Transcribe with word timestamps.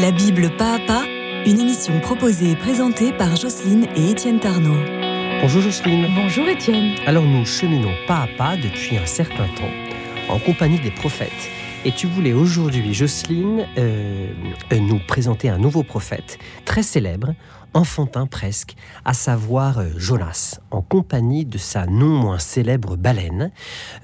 La 0.00 0.12
Bible 0.12 0.48
pas 0.56 0.76
à 0.76 0.78
pas, 0.78 1.04
une 1.44 1.60
émission 1.60 2.00
proposée 2.00 2.52
et 2.52 2.56
présentée 2.56 3.12
par 3.12 3.36
Jocelyne 3.36 3.86
et 3.94 4.12
Étienne 4.12 4.40
Tarnot. 4.40 4.80
Bonjour 5.42 5.60
Jocelyne. 5.60 6.08
Bonjour 6.14 6.48
Étienne. 6.48 6.94
Alors 7.06 7.24
nous 7.24 7.44
cheminons 7.44 7.92
pas 8.06 8.22
à 8.22 8.26
pas 8.26 8.56
depuis 8.56 8.96
un 8.96 9.04
certain 9.04 9.46
temps 9.48 9.70
en 10.30 10.38
compagnie 10.38 10.80
des 10.80 10.90
prophètes. 10.90 11.50
Et 11.82 11.92
tu 11.92 12.06
voulais 12.06 12.34
aujourd'hui, 12.34 12.92
Jocelyne, 12.92 13.66
euh, 13.78 14.28
euh, 14.70 14.78
nous 14.78 14.98
présenter 14.98 15.48
un 15.48 15.56
nouveau 15.56 15.82
prophète 15.82 16.38
très 16.66 16.82
célèbre, 16.82 17.34
enfantin 17.72 18.26
presque, 18.26 18.76
à 19.06 19.14
savoir 19.14 19.78
euh, 19.78 19.86
Jonas, 19.96 20.60
en 20.70 20.82
compagnie 20.82 21.46
de 21.46 21.56
sa 21.56 21.86
non 21.86 22.08
moins 22.08 22.38
célèbre 22.38 22.96
baleine. 22.96 23.50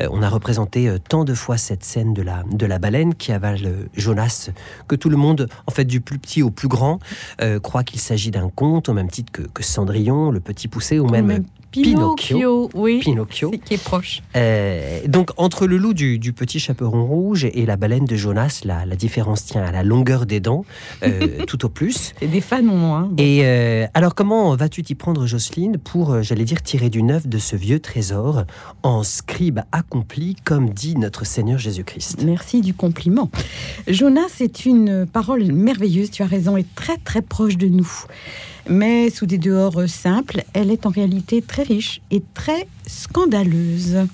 Euh, 0.00 0.08
on 0.10 0.22
a 0.22 0.30
représenté 0.30 0.88
euh, 0.88 0.98
tant 0.98 1.24
de 1.24 1.34
fois 1.34 1.58
cette 1.58 1.84
scène 1.84 2.14
de 2.14 2.22
la, 2.22 2.44
de 2.50 2.64
la 2.64 2.78
baleine 2.78 3.14
qui 3.14 3.30
avale 3.30 3.88
Jonas, 3.94 4.48
que 4.88 4.96
tout 4.96 5.10
le 5.10 5.18
monde, 5.18 5.46
en 5.66 5.70
fait 5.70 5.84
du 5.84 6.00
plus 6.00 6.18
petit 6.18 6.42
au 6.42 6.48
plus 6.48 6.68
grand, 6.68 6.98
euh, 7.42 7.60
croit 7.60 7.84
qu'il 7.84 8.00
s'agit 8.00 8.30
d'un 8.30 8.48
conte, 8.48 8.88
au 8.88 8.94
même 8.94 9.10
titre 9.10 9.30
que, 9.32 9.42
que 9.42 9.62
Cendrillon, 9.62 10.30
le 10.30 10.40
petit 10.40 10.68
poussé, 10.68 10.98
ou 10.98 11.08
même, 11.08 11.26
Même 11.26 11.44
Pinocchio. 11.82 12.70
oui. 12.74 13.00
Pinocchio. 13.00 13.50
Qui 13.64 13.74
est 13.74 13.82
proche. 13.82 14.22
Euh, 14.36 15.00
donc 15.06 15.30
entre 15.36 15.66
le 15.66 15.76
loup 15.76 15.94
du, 15.94 16.18
du 16.18 16.32
petit 16.32 16.58
chaperon 16.60 17.04
rouge 17.04 17.44
et 17.44 17.66
la 17.66 17.76
baleine 17.76 18.04
de 18.04 18.16
Jonas, 18.16 18.62
la, 18.64 18.86
la 18.86 18.96
différence 18.96 19.44
tient 19.44 19.62
à 19.62 19.72
la 19.72 19.82
longueur 19.82 20.26
des 20.26 20.40
dents, 20.40 20.64
euh, 21.02 21.44
tout 21.46 21.64
au 21.64 21.68
plus. 21.68 22.12
C'est 22.20 22.28
des 22.28 22.40
fanons, 22.40 22.94
hein. 22.94 23.10
Et 23.18 23.40
euh, 23.44 23.86
alors 23.94 24.14
comment 24.14 24.54
vas-tu 24.56 24.82
t'y 24.82 24.94
prendre, 24.94 25.26
Jocelyne, 25.26 25.78
pour, 25.78 26.22
j'allais 26.22 26.44
dire, 26.44 26.62
tirer 26.62 26.90
du 26.90 27.02
neuf 27.02 27.26
de 27.26 27.38
ce 27.38 27.56
vieux 27.56 27.80
trésor 27.80 28.44
en 28.82 29.02
scribe 29.02 29.60
accompli, 29.72 30.36
comme 30.44 30.70
dit 30.70 30.96
notre 30.96 31.24
Seigneur 31.26 31.58
Jésus-Christ? 31.58 32.22
Merci 32.24 32.60
du 32.60 32.74
compliment. 32.74 33.30
Jonas 33.88 34.36
est 34.40 34.66
une 34.66 35.06
parole 35.06 35.44
merveilleuse, 35.52 36.10
tu 36.10 36.22
as 36.22 36.26
raison, 36.26 36.56
et 36.56 36.66
très 36.74 36.96
très 36.98 37.22
proche 37.22 37.56
de 37.56 37.66
nous. 37.66 37.90
Mais 38.68 39.10
sous 39.10 39.26
des 39.26 39.38
dehors 39.38 39.88
simples, 39.88 40.44
elle 40.52 40.70
est 40.70 40.86
en 40.86 40.90
réalité 40.90 41.40
très 41.40 41.62
riche 41.62 42.00
et 42.10 42.22
très 42.34 42.66
scandaleuse. 42.86 44.06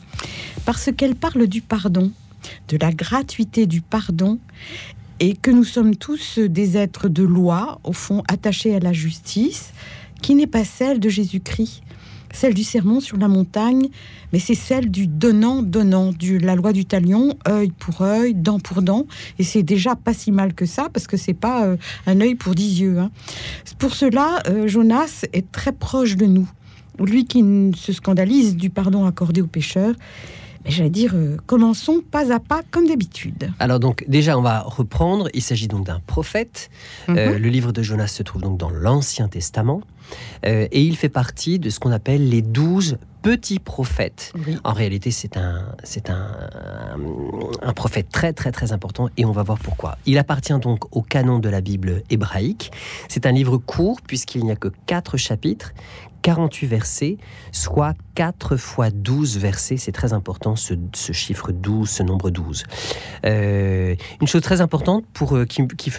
Parce 0.66 0.90
qu'elle 0.94 1.14
parle 1.14 1.46
du 1.46 1.62
pardon, 1.62 2.12
de 2.68 2.76
la 2.76 2.92
gratuité 2.92 3.66
du 3.66 3.80
pardon, 3.80 4.38
et 5.20 5.34
que 5.34 5.50
nous 5.50 5.64
sommes 5.64 5.96
tous 5.96 6.38
des 6.38 6.76
êtres 6.76 7.08
de 7.08 7.22
loi, 7.22 7.80
au 7.84 7.92
fond 7.92 8.22
attachés 8.28 8.74
à 8.74 8.80
la 8.80 8.92
justice, 8.92 9.72
qui 10.20 10.34
n'est 10.34 10.46
pas 10.46 10.64
celle 10.64 11.00
de 11.00 11.08
Jésus-Christ, 11.08 11.82
celle 12.32 12.54
du 12.54 12.64
sermon 12.64 13.00
sur 13.00 13.16
la 13.16 13.28
montagne, 13.28 13.88
mais 14.32 14.38
c'est 14.38 14.54
celle 14.54 14.90
du 14.90 15.06
donnant-donnant, 15.06 16.12
du 16.12 16.38
la 16.38 16.54
loi 16.56 16.72
du 16.72 16.84
talion, 16.84 17.36
œil 17.48 17.70
pour 17.78 18.02
œil, 18.02 18.34
dent 18.34 18.58
pour 18.58 18.82
dent, 18.82 19.06
et 19.38 19.44
c'est 19.44 19.62
déjà 19.62 19.94
pas 19.94 20.14
si 20.14 20.32
mal 20.32 20.54
que 20.54 20.66
ça, 20.66 20.88
parce 20.92 21.06
que 21.06 21.16
c'est 21.16 21.34
pas 21.34 21.64
euh, 21.64 21.76
un 22.06 22.20
œil 22.20 22.34
pour 22.34 22.54
dix 22.54 22.80
yeux. 22.80 22.98
hein. 22.98 23.10
Pour 23.78 23.94
cela, 23.94 24.42
euh, 24.48 24.66
Jonas 24.66 25.24
est 25.32 25.50
très 25.52 25.72
proche 25.72 26.16
de 26.16 26.26
nous. 26.26 26.48
Lui 26.98 27.24
qui 27.24 27.42
se 27.74 27.92
scandalise 27.92 28.56
du 28.56 28.70
pardon 28.70 29.06
accordé 29.06 29.40
aux 29.40 29.46
pécheurs, 29.46 29.94
j'allais 30.66 30.90
dire, 30.90 31.12
euh, 31.14 31.36
commençons 31.46 32.00
pas 32.10 32.32
à 32.32 32.38
pas 32.40 32.62
comme 32.70 32.86
d'habitude. 32.86 33.50
Alors 33.58 33.80
donc 33.80 34.04
déjà 34.08 34.38
on 34.38 34.42
va 34.42 34.60
reprendre, 34.60 35.28
il 35.34 35.42
s'agit 35.42 35.68
donc 35.68 35.86
d'un 35.86 36.00
prophète, 36.06 36.70
Euh, 37.08 37.32
Mhm. 37.34 37.42
le 37.42 37.48
livre 37.48 37.72
de 37.72 37.82
Jonas 37.82 38.08
se 38.08 38.22
trouve 38.22 38.42
donc 38.42 38.58
dans 38.58 38.70
l'Ancien 38.70 39.28
Testament, 39.28 39.80
euh, 40.46 40.66
et 40.70 40.82
il 40.82 40.96
fait 40.96 41.08
partie 41.08 41.58
de 41.58 41.70
ce 41.70 41.78
qu'on 41.80 41.90
appelle 41.92 42.28
les 42.28 42.42
douze 42.42 42.98
petits 43.22 43.60
prophètes. 43.60 44.32
Oui. 44.46 44.56
En 44.64 44.72
réalité, 44.72 45.12
c'est 45.12 45.36
un, 45.36 45.66
c'est 45.84 46.10
un, 46.10 46.26
un 47.62 47.72
prophète 47.72 48.08
très 48.10 48.32
très 48.32 48.50
très 48.50 48.72
important 48.72 49.08
et 49.16 49.24
on 49.24 49.30
va 49.32 49.42
voir 49.44 49.58
pourquoi. 49.58 49.96
Il 50.06 50.18
appartient 50.18 50.58
donc 50.58 50.84
au 50.96 51.02
canon 51.02 51.38
de 51.38 51.48
la 51.48 51.60
Bible 51.60 52.02
hébraïque. 52.10 52.72
C'est 53.08 53.24
un 53.26 53.32
livre 53.32 53.58
court 53.58 54.00
puisqu'il 54.02 54.44
n'y 54.44 54.50
a 54.50 54.56
que 54.56 54.68
quatre 54.86 55.16
chapitres, 55.16 55.72
48 56.22 56.66
versets, 56.66 57.16
soit 57.50 57.94
4 58.14 58.56
fois 58.56 58.90
12 58.90 59.38
versets. 59.38 59.76
C'est 59.76 59.92
très 59.92 60.12
important 60.12 60.56
ce, 60.56 60.74
chiffre 61.12 61.52
12, 61.52 61.88
ce 61.88 62.02
nombre 62.02 62.30
12. 62.30 62.64
Euh, 63.24 63.94
une 64.20 64.26
chose 64.26 64.42
très 64.42 64.60
importante 64.60 65.04
pour, 65.12 65.36
euh, 65.36 65.44
qui, 65.44 65.66
qui 65.66 65.90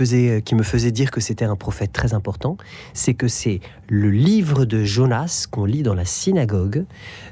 me 0.55 0.63
faisait 0.63 0.91
dire 0.91 1.11
que 1.11 1.21
c'était 1.21 1.45
un 1.45 1.55
prophète 1.55 1.91
très 1.93 2.13
important, 2.13 2.57
c'est 2.93 3.13
que 3.13 3.27
c'est 3.27 3.59
le 3.89 4.09
livre 4.09 4.65
de 4.65 4.83
Jonas 4.83 5.45
qu'on 5.51 5.65
lit 5.65 5.83
dans 5.83 5.93
la 5.93 6.05
synagogue 6.05 6.85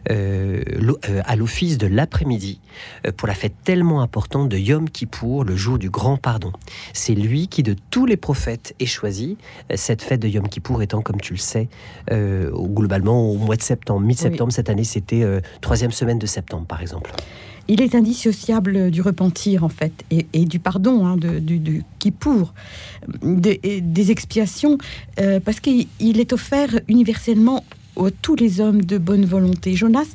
euh, 0.09 0.61
euh, 1.09 1.21
à 1.25 1.35
l'office 1.35 1.77
de 1.77 1.87
l'après-midi 1.87 2.59
euh, 3.07 3.11
pour 3.11 3.27
la 3.27 3.33
fête 3.33 3.53
tellement 3.63 4.01
importante 4.01 4.49
de 4.49 4.57
Yom 4.57 4.89
Kippour, 4.89 5.43
le 5.43 5.55
jour 5.55 5.77
du 5.77 5.89
grand 5.89 6.17
pardon. 6.17 6.51
C'est 6.93 7.15
lui 7.15 7.47
qui, 7.47 7.63
de 7.63 7.75
tous 7.89 8.05
les 8.05 8.17
prophètes, 8.17 8.75
est 8.79 8.85
choisi. 8.85 9.37
Euh, 9.71 9.75
Cette 9.77 10.01
fête 10.01 10.19
de 10.21 10.27
Yom 10.27 10.47
Kippour 10.47 10.81
étant, 10.81 11.01
comme 11.01 11.21
tu 11.21 11.33
le 11.33 11.39
sais, 11.39 11.69
euh, 12.11 12.51
au- 12.51 12.80
globalement 12.81 13.29
au 13.29 13.37
mois 13.37 13.55
de 13.55 13.61
septembre, 13.61 14.01
mi-septembre. 14.01 14.51
Cette 14.51 14.69
année, 14.69 14.83
c'était 14.83 15.23
euh, 15.23 15.39
troisième 15.61 15.91
semaine 15.91 16.19
de 16.19 16.25
septembre, 16.25 16.65
par 16.65 16.81
exemple. 16.81 17.11
Il 17.67 17.81
est 17.81 17.95
indissociable 17.95 18.89
du 18.91 19.01
repentir, 19.01 19.63
en 19.63 19.69
fait, 19.69 19.93
et, 20.09 20.25
et 20.33 20.45
du 20.45 20.59
pardon, 20.59 21.05
hein, 21.05 21.15
de, 21.15 21.39
du, 21.39 21.59
du 21.59 21.83
Kippour, 21.99 22.53
des, 23.21 24.11
expiations, 24.11 24.77
euh, 25.19 25.39
parce 25.39 25.59
qu'il 25.59 25.87
il 25.99 26.19
est 26.19 26.33
offert 26.33 26.79
universellement 26.87 27.63
à 27.97 28.09
tous 28.21 28.35
les 28.35 28.59
hommes 28.59 28.83
de 28.83 28.97
bonne 28.97 29.25
volonté. 29.25 29.75
Jonas, 29.75 30.07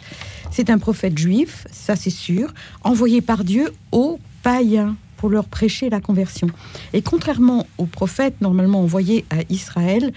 c'est 0.50 0.70
un 0.70 0.78
prophète 0.78 1.16
juif, 1.16 1.66
ça 1.70 1.94
c'est 1.94 2.10
sûr, 2.10 2.52
envoyé 2.82 3.20
par 3.20 3.44
Dieu 3.44 3.72
aux 3.92 4.18
païens 4.42 4.96
pour 5.26 5.32
leur 5.32 5.48
prêcher 5.48 5.90
la 5.90 6.00
conversion. 6.00 6.46
Et 6.92 7.02
contrairement 7.02 7.66
aux 7.78 7.86
prophètes 7.86 8.40
normalement 8.40 8.80
envoyés 8.80 9.24
à 9.30 9.38
Israël 9.50 10.12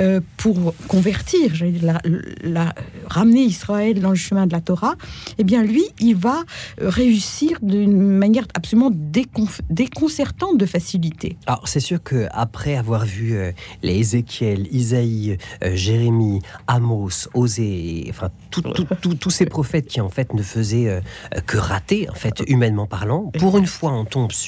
euh, 0.00 0.20
pour 0.36 0.72
convertir, 0.86 1.52
j'allais 1.56 1.80
la, 1.82 2.00
la- 2.44 2.72
ramener 3.08 3.40
Israël 3.42 4.00
dans 4.00 4.10
le 4.10 4.14
chemin 4.14 4.46
de 4.46 4.52
la 4.52 4.60
Torah, 4.60 4.94
eh 5.38 5.42
bien 5.42 5.64
lui, 5.64 5.82
il 5.98 6.14
va 6.14 6.44
réussir 6.78 7.58
d'une 7.62 8.00
manière 8.00 8.44
absolument 8.54 8.92
déconcertante 8.92 10.56
de 10.56 10.66
facilité. 10.66 11.36
Alors, 11.46 11.66
c'est 11.66 11.80
sûr 11.80 12.00
que 12.00 12.28
après 12.30 12.76
avoir 12.76 13.04
vu 13.04 13.34
euh, 13.34 13.50
les 13.82 13.98
Ézéchiel, 13.98 14.68
Isaïe, 14.72 15.36
euh, 15.64 15.74
Jérémie, 15.74 16.42
Amos, 16.68 17.26
Osée, 17.34 18.06
enfin 18.08 18.30
tous 18.50 19.30
ces 19.30 19.46
prophètes 19.46 19.88
qui 19.88 20.00
en 20.00 20.10
fait 20.10 20.32
ne 20.32 20.42
faisaient 20.42 21.02
que 21.46 21.56
rater, 21.56 22.08
en 22.08 22.14
fait, 22.14 22.44
humainement 22.46 22.86
parlant, 22.86 23.32
pour 23.40 23.58
une 23.58 23.66
fois, 23.66 23.90
on 23.92 24.04
tombe 24.04 24.30
sur 24.30 24.43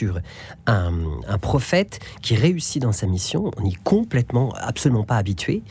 un, 0.67 0.93
un 1.29 1.39
prophète 1.39 2.01
qui 2.23 2.35
réussit 2.35 2.83
dans 2.83 2.93
sa 2.93 3.07
mission. 3.07 3.51
On 3.57 3.65
est 3.65 3.77
complètement, 3.85 4.53
absolument 4.61 5.05
pas 5.05 5.17
habitué. 5.17 5.63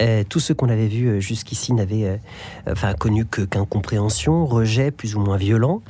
Euh, 0.00 0.24
tous 0.28 0.40
ceux 0.40 0.54
qu'on 0.54 0.68
avait 0.68 0.88
vus 0.88 1.08
euh, 1.08 1.20
jusqu'ici 1.20 1.72
n'avaient, 1.72 2.06
euh, 2.06 2.16
enfin, 2.70 2.94
connu 2.94 3.24
que 3.24 3.42
qu'incompréhension, 3.42 4.46
rejet 4.46 4.90
plus 4.90 5.14
ou 5.14 5.20
moins 5.20 5.36
violent. 5.36 5.82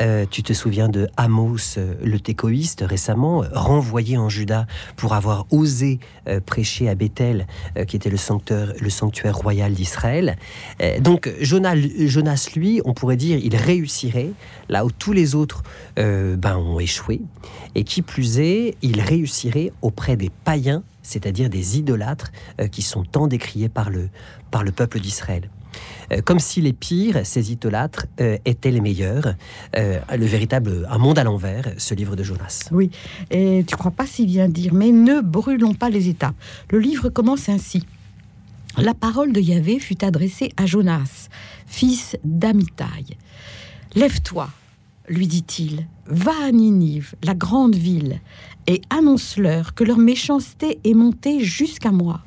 Euh, 0.00 0.26
tu 0.30 0.42
te 0.42 0.52
souviens 0.52 0.88
de 0.88 1.08
Amos, 1.16 1.78
le 2.02 2.18
técoïste, 2.18 2.84
récemment 2.86 3.44
renvoyé 3.52 4.18
en 4.18 4.28
Juda 4.28 4.66
pour 4.96 5.14
avoir 5.14 5.46
osé 5.50 5.98
prêcher 6.44 6.88
à 6.88 6.94
Bethel, 6.94 7.46
qui 7.86 7.96
était 7.96 8.10
le 8.10 8.16
sanctuaire, 8.16 8.72
le 8.80 8.90
sanctuaire 8.90 9.36
royal 9.36 9.72
d'Israël. 9.72 10.36
Donc 11.00 11.32
Jonas, 11.40 11.76
Jonas, 12.00 12.48
lui, 12.56 12.80
on 12.84 12.94
pourrait 12.94 13.16
dire, 13.16 13.38
il 13.42 13.56
réussirait 13.56 14.30
là 14.68 14.84
où 14.84 14.90
tous 14.90 15.12
les 15.12 15.34
autres 15.34 15.62
ben, 15.96 16.56
ont 16.56 16.80
échoué. 16.80 17.20
Et 17.76 17.84
qui 17.84 18.00
plus 18.00 18.40
est, 18.40 18.74
il 18.80 19.02
réussirait 19.02 19.70
auprès 19.82 20.16
des 20.16 20.30
païens, 20.30 20.82
c'est-à-dire 21.02 21.50
des 21.50 21.78
idolâtres 21.78 22.32
euh, 22.58 22.68
qui 22.68 22.80
sont 22.80 23.04
tant 23.04 23.26
décriés 23.26 23.68
par 23.68 23.90
le, 23.90 24.08
par 24.50 24.64
le 24.64 24.72
peuple 24.72 24.98
d'Israël. 24.98 25.50
Euh, 26.10 26.22
comme 26.22 26.38
si 26.38 26.62
les 26.62 26.72
pires, 26.72 27.20
ces 27.24 27.52
idolâtres, 27.52 28.06
euh, 28.18 28.38
étaient 28.46 28.70
les 28.70 28.80
meilleurs. 28.80 29.34
Le 29.74 30.24
véritable 30.24 30.88
Un 30.90 30.96
monde 30.96 31.18
à 31.18 31.24
l'envers, 31.24 31.74
ce 31.76 31.92
livre 31.94 32.16
de 32.16 32.22
Jonas. 32.22 32.70
Oui, 32.72 32.90
et 33.30 33.62
tu 33.66 33.76
crois 33.76 33.90
pas 33.90 34.06
si 34.06 34.24
bien 34.24 34.48
dire, 34.48 34.72
mais 34.72 34.90
ne 34.90 35.20
brûlons 35.20 35.74
pas 35.74 35.90
les 35.90 36.08
étapes. 36.08 36.34
Le 36.70 36.78
livre 36.78 37.10
commence 37.10 37.50
ainsi. 37.50 37.84
La 38.78 38.94
parole 38.94 39.34
de 39.34 39.40
Yahvé 39.40 39.78
fut 39.80 40.02
adressée 40.02 40.50
à 40.56 40.64
Jonas, 40.64 41.28
fils 41.66 42.16
d'Amitai. 42.24 43.18
Lève-toi, 43.94 44.48
lui 45.08 45.26
dit-il, 45.26 45.86
va 46.06 46.32
à 46.44 46.52
Ninive, 46.52 47.14
la 47.22 47.34
grande 47.34 47.74
ville, 47.74 48.20
et 48.66 48.80
annonce-leur 48.90 49.74
que 49.74 49.84
leur 49.84 49.98
méchanceté 49.98 50.78
est 50.84 50.94
montée 50.94 51.40
jusqu'à 51.40 51.92
moi. 51.92 52.20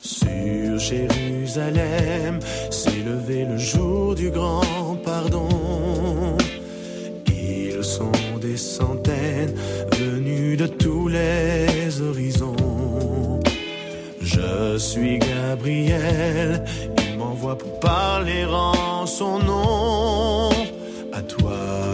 Sur 0.00 0.78
Jérusalem 0.78 2.40
s'est 2.70 3.02
levé 3.04 3.44
le 3.44 3.56
jour 3.56 4.14
du 4.14 4.30
grand 4.30 4.96
pardon. 5.04 5.48
Ils 7.26 7.82
sont 7.82 8.10
des 8.40 8.56
centaines 8.56 9.54
venus 9.98 10.58
de 10.58 10.66
tous 10.66 11.08
les. 11.08 11.61
Je 14.24 14.78
suis 14.78 15.18
Gabriel, 15.18 16.64
il 17.06 17.18
m'envoie 17.18 17.58
pour 17.58 17.80
parler 17.80 18.44
en 18.46 19.06
son 19.06 19.38
nom. 19.38 20.50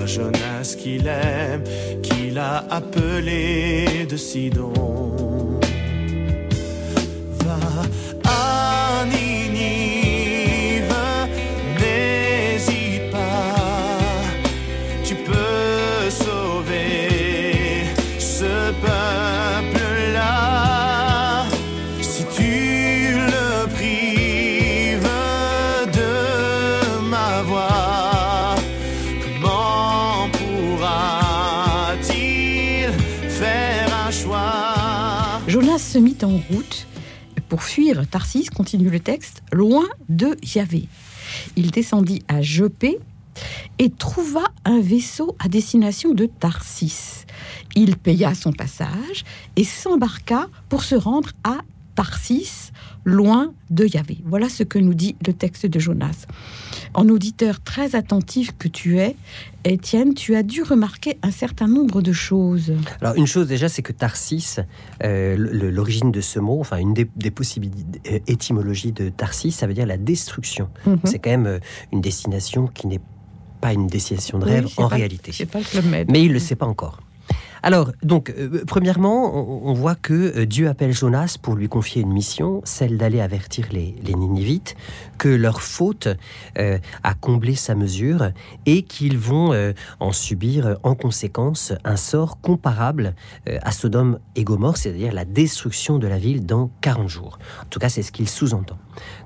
Jonas 0.08 0.75
qu'il 0.78 1.06
aime, 1.06 1.62
qu'il 2.02 2.38
a 2.38 2.64
appelé 2.70 4.06
de 4.08 4.16
Sidon. 4.16 4.72
Va 7.44 7.58
à 8.25 9.04
En 36.25 36.41
route 36.50 36.87
pour 37.49 37.62
fuir 37.62 38.05
Tarsis, 38.09 38.50
continue 38.50 38.91
le 38.91 38.99
texte, 38.99 39.43
loin 39.53 39.87
de 40.09 40.37
Yahvé. 40.43 40.88
Il 41.55 41.70
descendit 41.70 42.23
à 42.26 42.43
Jopé 42.43 42.99
et 43.79 43.88
trouva 43.91 44.44
un 44.65 44.81
vaisseau 44.81 45.37
à 45.38 45.49
destination 45.49 46.15
de 46.15 46.26
Tarsis. 46.26 47.25
Il 47.76 47.97
paya 47.97 48.35
son 48.35 48.53
passage 48.53 49.25
et 49.55 49.62
s'embarqua 49.62 50.49
pour 50.69 50.82
se 50.82 50.97
rendre 50.97 51.31
à 51.44 51.59
Tarsis, 51.99 52.71
loin 53.05 53.53
de 53.71 53.85
Yahvé. 53.85 54.19
Voilà 54.25 54.49
ce 54.49 54.62
que 54.62 54.79
nous 54.79 54.95
dit 54.95 55.17
le 55.27 55.33
texte 55.33 55.67
de 55.67 55.81
Jonas. 55.81 56.27
En 56.95 57.09
auditeur 57.09 57.61
très 57.61 57.97
attentif 57.97 58.53
que 58.56 58.69
tu 58.69 59.00
es, 59.00 59.17
Étienne, 59.65 60.15
tu 60.15 60.37
as 60.37 60.45
dû 60.45 60.62
remarquer 60.62 61.19
un 61.25 61.33
certain 61.33 61.67
nombre 61.67 62.00
de 62.00 62.12
choses. 62.12 62.73
Alors 63.00 63.17
une 63.17 63.27
chose 63.27 63.49
déjà, 63.49 63.69
c'est 63.69 63.83
que 63.83 63.91
Tarsis, 63.93 64.59
euh, 65.03 65.37
l'origine 65.73 66.12
de 66.12 66.21
ce 66.21 66.39
mot, 66.39 66.61
enfin 66.61 66.77
une 66.77 66.95
des, 66.95 67.11
des 67.17 67.33
possibilités 67.33 68.00
euh, 68.12 68.19
étymologies 68.29 68.93
de 68.93 69.09
Tarsis, 69.09 69.50
ça 69.50 69.67
veut 69.67 69.75
dire 69.75 69.87
la 69.87 69.97
destruction. 69.99 70.69
Mhm. 70.87 71.00
C'est 71.03 71.19
quand 71.19 71.31
même 71.31 71.47
euh, 71.49 71.59
une 71.93 72.00
destination 72.00 72.69
qui 72.69 72.87
n'est 72.87 73.00
pas 73.61 73.73
une 73.73 73.89
destination 73.89 74.39
de 74.39 74.45
rêve 74.45 74.69
en 74.77 74.89
pas- 74.89 74.95
réalité. 74.95 75.33
Pas 75.47 75.59
le. 75.59 76.05
Mais 76.09 76.23
il 76.23 76.29
ne 76.29 76.35
le 76.35 76.39
sait 76.39 76.55
pas 76.55 76.67
encore. 76.67 77.00
Alors, 77.62 77.93
donc, 78.02 78.31
euh, 78.31 78.62
premièrement, 78.66 79.34
on, 79.34 79.72
voit 79.72 79.94
que 79.94 80.38
euh, 80.38 80.46
Dieu 80.46 80.69
appelle 80.69 80.93
Jonas 80.93 81.37
pour 81.40 81.56
lui 81.56 81.69
confier 81.69 82.02
une 82.02 82.12
mission, 82.12 82.60
celle 82.64 82.99
d'aller 82.99 83.20
avertir 83.20 83.66
les, 83.72 83.94
Ninivites 84.19 84.75
que 85.19 85.28
leur 85.28 85.60
faute 85.60 86.08
euh, 86.58 86.78
a 87.02 87.14
comblé 87.14 87.55
sa 87.55 87.75
mesure 87.75 88.31
et 88.66 88.82
qu'ils 88.82 89.19
vont 89.19 89.55
en 90.00 90.12
subir 90.12 90.78
en 90.82 90.94
conséquence 90.94 91.72
un 91.84 91.96
sort 91.96 92.40
comparable 92.40 93.14
à 93.46 93.70
Sodome 93.70 94.19
et 94.34 94.44
Gomorre, 94.44 94.76
c'est-à-dire 94.76 95.12
la 95.12 95.25
destruction 95.25 95.99
de 95.99 96.06
la 96.06 96.19
ville 96.19 96.46
dans 96.46 96.70
40 96.81 97.08
jours. 97.08 97.38
En 97.62 97.66
tout 97.66 97.78
cas, 97.78 97.88
c'est 97.88 98.02
ce 98.02 98.11
qu'il 98.11 98.28
sous-entend. 98.28 98.78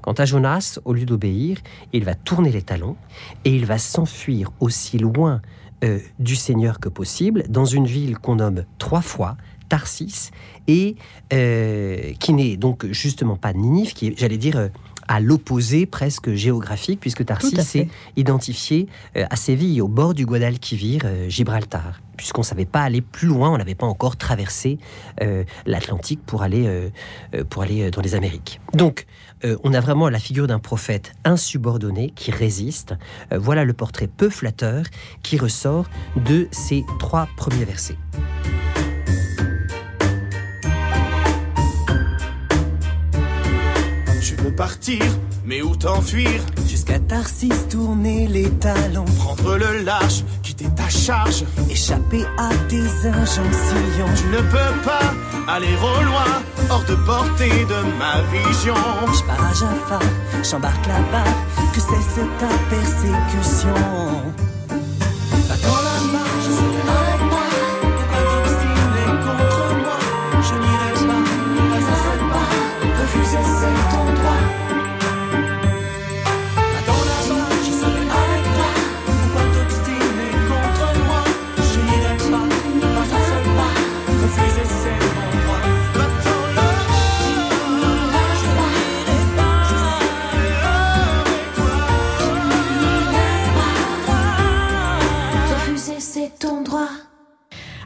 Quant 0.02 0.12
à 0.12 0.25
Jonas, 0.25 0.78
au 0.85 0.93
lieu 0.93 1.06
d'obéir, 1.06 1.58
il 1.93 2.05
va 2.05 2.14
tourner 2.14 2.50
les 2.50 2.62
talons 2.62 2.96
et 3.44 3.55
il 3.55 3.64
va 3.64 3.78
s'enfuir 3.78 4.50
aussi 4.61 4.99
loin 4.99 5.40
euh, 5.84 5.99
du 6.19 6.37
Seigneur 6.37 6.81
que 6.81 6.88
possible, 6.88 7.44
dans 7.49 7.64
une 7.64 7.87
ville 7.87 8.19
qu'on 8.19 8.37
nomme 8.37 8.64
trois 8.79 9.02
fois 9.02 9.37
Tarsis, 9.69 10.31
et 10.69 10.96
euh, 11.32 12.12
qui 12.20 12.34
n'est 12.34 12.56
donc 12.56 12.87
justement 12.90 13.37
pas 13.37 13.52
Ninive, 13.52 13.94
qui 13.94 14.08
est, 14.08 14.19
j'allais 14.19 14.37
dire, 14.37 14.56
euh, 14.56 14.69
à 15.08 15.19
l'opposé 15.20 15.87
presque 15.87 16.32
géographique, 16.34 17.00
puisque 17.00 17.25
Tarsis 17.25 17.76
est 17.76 17.88
identifié 18.17 18.87
à 19.14 19.34
Séville, 19.37 19.81
au 19.81 19.88
bord 19.88 20.14
du 20.14 20.25
Guadalquivir, 20.25 21.02
Gibraltar. 21.29 22.00
Puisqu'on 22.17 22.43
ne 22.43 22.46
savait 22.46 22.67
pas 22.67 22.82
aller 22.82 23.00
plus 23.00 23.26
loin, 23.26 23.50
on 23.50 23.58
n'avait 23.58 23.75
pas 23.75 23.87
encore 23.87 24.17
traversé 24.17 24.78
euh, 25.20 25.44
l'Atlantique 25.67 26.20
pour 26.25 26.43
aller, 26.43 26.67
euh, 26.67 27.44
pour 27.50 27.62
aller 27.62 27.90
dans 27.90 28.00
les 28.00 28.14
Amériques. 28.14 28.61
Donc, 28.75 29.06
euh, 29.44 29.56
on 29.65 29.75
a 29.75 29.81
vraiment 29.81 30.09
la 30.09 30.19
figure 30.19 30.47
d'un 30.47 30.59
prophète 30.59 31.12
insubordonné 31.25 32.11
qui 32.15 32.31
résiste. 32.31 32.94
Euh, 33.33 33.39
voilà 33.39 33.65
le 33.65 33.73
portrait 33.73 34.06
peu 34.09 34.31
flatteur 34.31 34.85
qui 35.23 35.39
ressort 35.39 35.87
de 36.17 36.49
ces 36.50 36.85
trois 36.99 37.29
premiers 37.37 37.65
versets. 37.65 37.97
Tu 44.21 44.37
veux 44.37 44.55
partir, 44.55 45.03
mais 45.45 45.62
où 45.62 45.75
t'enfuir? 45.77 46.41
Jusqu'à 46.67 46.99
Tarsis, 46.99 47.69
tourner 47.69 48.29
les 48.29 48.49
talons, 48.50 49.05
Prendre 49.05 49.56
le 49.56 49.83
large, 49.83 50.25
quitter 50.43 50.67
ta 50.77 50.88
charge. 50.88 51.45
échapper 51.71 52.25
à 52.38 52.50
tes 52.69 53.09
injonctions. 53.09 54.06
Tu 54.17 54.27
ne 54.29 54.38
peux 54.38 54.81
pas 54.85 55.15
aller 55.49 55.75
au 55.77 56.03
loin, 56.05 56.43
hors 56.71 56.85
de 56.85 56.94
portée 57.06 57.65
de 57.65 57.83
ma 57.99 58.21
vision. 58.33 58.75
Je 59.15 59.23
pars 59.25 59.44
à 59.44 59.53
Jaffa, 59.53 59.99
j'embarque 60.43 60.87
là-bas, 60.87 61.31
que 61.73 61.81
cesse 61.81 62.21
ta 62.39 62.49
persécution. 62.71 63.75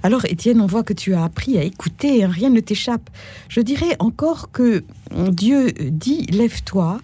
Alors, 0.07 0.25
Étienne, 0.25 0.61
on 0.61 0.67
voit 0.67 0.85
que 0.85 0.93
tu 0.93 1.15
as 1.15 1.25
appris 1.25 1.59
à 1.59 1.65
écouter, 1.65 2.25
rien 2.27 2.49
ne 2.49 2.61
t'échappe. 2.61 3.11
Je 3.49 3.61
dirais 3.61 3.97
encore 3.99 4.53
que 4.53 4.85
Dieu 5.11 5.73
dit 5.73 6.27
lève-toi 6.27 7.01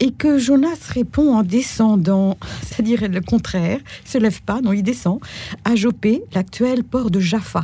et 0.00 0.10
que 0.10 0.38
Jonas 0.38 0.88
répond 0.88 1.36
en 1.36 1.44
descendant, 1.44 2.36
c'est-à-dire 2.66 3.08
le 3.08 3.20
contraire, 3.20 3.78
il 4.04 4.10
se 4.10 4.18
lève 4.18 4.42
pas, 4.42 4.60
non, 4.60 4.72
il 4.72 4.82
descend, 4.82 5.20
à 5.64 5.76
Jopé, 5.76 6.24
l'actuel 6.34 6.82
port 6.82 7.12
de 7.12 7.20
Jaffa. 7.20 7.62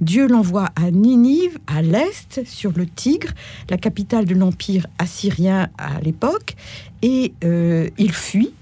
Dieu 0.00 0.26
l'envoie 0.26 0.70
à 0.76 0.90
Ninive, 0.90 1.58
à 1.66 1.82
l'est, 1.82 2.40
sur 2.46 2.72
le 2.72 2.86
Tigre, 2.86 3.34
la 3.68 3.76
capitale 3.76 4.24
de 4.24 4.34
l'empire 4.34 4.86
assyrien 4.98 5.68
à 5.76 6.00
l'époque, 6.00 6.56
et 7.02 7.34
euh, 7.44 7.90
il 7.98 8.12
fuit. 8.12 8.54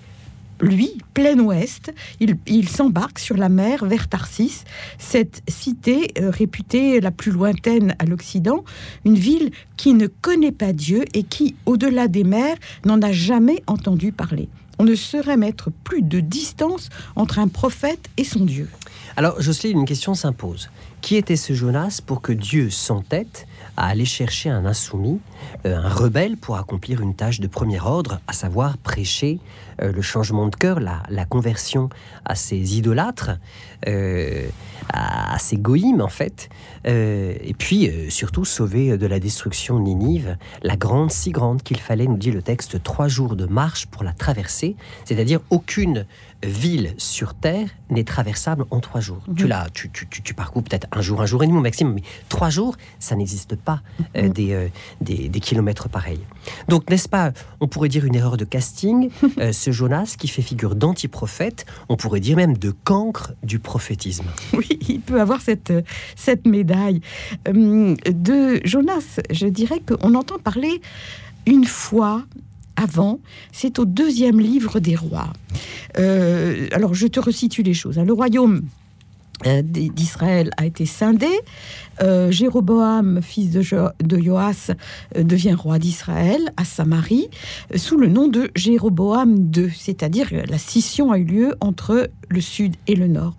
Lui, 0.61 0.99
plein 1.15 1.39
ouest, 1.39 1.93
il, 2.21 2.69
s'embarque 2.69 3.19
sur 3.19 3.37
la 3.37 3.49
mer 3.49 3.85
vers 3.85 4.09
Tarsis, 4.09 4.65
cette 4.99 5.43
cité 5.49 6.13
euh, 6.19 6.31
réputée 6.31 7.01
la 7.01 7.11
plus 7.11 7.31
lointaine 7.31 7.95
à 7.99 8.05
l'Occident, 8.05 8.65
une 9.05 9.15
ville 9.15 9.51
qui 9.77 9.95
ne 9.95 10.09
connaît 10.09 10.53
pas 10.53 10.73
Dieu 10.73 11.05
et 11.15 11.23
qui, 11.23 11.55
au-delà 11.67 12.09
des 12.09 12.25
mers, 12.25 12.57
n'en 12.85 13.01
a 13.03 13.13
jamais 13.13 13.63
entendu 13.67 14.11
parler. 14.11 14.49
On 14.81 14.85
ne 14.85 14.95
saurait 14.95 15.37
mettre 15.37 15.71
plus 15.85 16.03
de 16.03 16.21
distance 16.21 16.89
entre 17.17 17.39
un 17.39 17.49
prophète 17.49 18.09
et 18.17 18.25
son 18.25 18.45
Dieu. 18.45 18.69
Alors, 19.17 19.41
Jocelyne, 19.41 19.81
une 19.81 19.87
question 19.87 20.15
s'impose. 20.15 20.71
Qui 21.01 21.17
était 21.17 21.37
ce 21.37 21.53
Jonas 21.53 22.01
pour 22.05 22.21
que 22.21 22.33
Dieu 22.33 22.71
s'entête 22.71 23.47
à 23.79 23.87
aller 23.87 24.05
chercher 24.05 24.51
un 24.51 24.67
insoumis, 24.67 25.21
euh, 25.65 25.77
un 25.77 25.89
rebelle, 25.89 26.37
pour 26.37 26.57
accomplir 26.57 27.01
une 27.01 27.15
tâche 27.15 27.39
de 27.39 27.47
premier 27.47 27.81
ordre, 27.81 28.21
à 28.27 28.33
savoir 28.33 28.77
prêcher 28.77 29.39
euh, 29.81 29.93
le 29.93 30.03
changement 30.03 30.49
de 30.49 30.57
cœur, 30.57 30.81
la, 30.81 31.25
conversion 31.27 31.89
à 32.25 32.35
ces 32.35 32.77
idolâtres, 32.77 33.31
euh, 33.87 34.49
à, 34.93 35.39
ces 35.39 35.57
goïmes 35.57 36.01
en 36.01 36.09
fait, 36.09 36.49
et 36.85 37.55
puis 37.59 37.91
surtout 38.09 38.47
sauver 38.47 38.97
de 38.97 39.07
la 39.07 39.21
destruction 39.21 39.79
Ninive, 39.79 40.39
la 40.63 40.77
grande, 40.77 41.11
si 41.11 41.31
grande 41.31 41.63
qu'il 41.63 41.79
fallait, 41.79 42.07
nous 42.07 42.17
dit 42.17 42.31
le 42.31 42.41
texte, 42.41 42.83
trois 42.83 43.09
jours 43.09 43.37
de 43.37 43.45
marche 43.45 43.87
pour 43.87 44.05
la 44.05 44.13
traverser, 44.13 44.75
c'est-à-dire 45.05 45.41
aucune 45.51 46.07
ville 46.43 46.95
sur 46.99 47.35
Terre 47.35 47.69
n'est 47.91 48.05
traversable 48.05 48.65
en 48.71 48.81
trois 48.81 49.01
jours. 49.01 49.23
Tu, 49.37 49.47
l'as, 49.47 49.69
tu, 49.71 49.91
tu, 49.91 50.07
tu, 50.09 50.23
tu 50.23 50.35
parcours 50.35 50.63
peut-être 50.63 50.87
un 50.93 51.01
jour, 51.01 51.21
un 51.21 51.27
jour 51.27 51.43
et 51.43 51.47
demi 51.47 51.59
au 51.59 51.63
maximum, 51.63 51.95
mais 51.95 52.03
trois 52.29 52.51
jours, 52.51 52.77
ça 52.99 53.17
n'existe 53.17 53.57
pas 53.57 53.81
euh, 54.17 54.29
des, 54.29 54.53
euh, 54.53 54.69
des, 55.01 55.29
des 55.29 55.41
kilomètres 55.41 55.89
pareils. 55.89 56.21
Donc, 56.69 56.89
n'est-ce 56.91 57.09
pas, 57.09 57.33
on 57.61 57.67
pourrait 57.67 57.89
dire 57.89 58.05
une 58.05 58.15
erreur 58.15 58.37
de 58.37 58.45
casting, 58.45 59.11
euh, 59.39 59.53
ce 59.53 59.71
Jonas 59.71 60.15
qui 60.19 60.29
fait 60.29 60.43
figure 60.43 60.75
d'antiprophète, 60.75 61.67
on 61.89 61.97
pourrait 61.97 62.21
dire 62.21 62.37
même 62.37 62.57
de 62.57 62.71
cancre 62.71 63.33
du 63.43 63.59
prophétisme. 63.59 64.27
Oui, 64.53 64.79
il 64.89 65.01
peut 65.01 65.21
avoir 65.21 65.41
cette, 65.41 65.73
cette 66.17 66.47
médaille. 66.47 67.01
De 67.45 68.61
Jonas, 68.65 69.21
je 69.31 69.47
dirais 69.47 69.81
qu'on 69.81 70.15
entend 70.15 70.39
parler 70.39 70.81
une 71.47 71.65
fois 71.65 72.25
avant, 72.79 73.21
c'est 73.53 73.79
au 73.79 73.85
deuxième 73.85 74.41
livre 74.41 74.81
des 74.81 74.95
rois. 74.97 75.33
Euh, 75.99 76.69
alors, 76.73 76.95
je 76.95 77.07
te 77.07 77.21
resitue 77.21 77.63
les 77.63 77.75
choses. 77.75 77.99
hein. 77.99 78.05
Le 78.05 78.13
royaume 78.13 78.63
d'Israël 79.63 80.51
a 80.57 80.67
été 80.67 80.87
scindé. 80.87 81.29
Euh, 82.01 82.31
Jéroboam, 82.31 83.21
fils 83.23 83.51
de, 83.51 83.61
Jo- 83.61 83.91
de 84.03 84.19
Joas, 84.21 84.71
euh, 85.17 85.23
devient 85.25 85.55
roi 85.55 85.79
d'Israël 85.81 86.41
à 86.57 86.65
Samarie 86.65 87.29
euh, 87.75 87.79
sous 87.79 87.97
le 87.97 88.07
nom 88.07 88.29
de 88.29 88.51
Jéroboam 88.55 89.51
II, 89.57 89.69
c'est-à-dire 89.77 90.29
la 90.49 90.59
scission 90.59 91.11
a 91.11 91.19
eu 91.19 91.25
lieu 91.25 91.55
entre 91.61 92.09
le 92.29 92.41
sud 92.41 92.77
et 92.87 92.95
le 92.95 93.09
nord. 93.09 93.37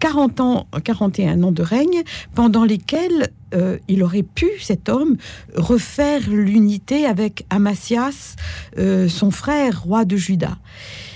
40 0.00 0.40
ans, 0.40 0.66
41 0.84 1.42
ans 1.42 1.52
de 1.52 1.62
règne 1.62 2.02
pendant 2.34 2.64
lesquels 2.64 3.28
euh, 3.54 3.78
il 3.88 4.02
aurait 4.02 4.22
pu, 4.22 4.48
cet 4.60 4.88
homme, 4.90 5.16
refaire 5.56 6.28
l'unité 6.28 7.06
avec 7.06 7.46
Amasias, 7.48 8.36
euh, 8.76 9.08
son 9.08 9.30
frère, 9.30 9.82
roi 9.82 10.04
de 10.04 10.16
Juda. 10.16 10.58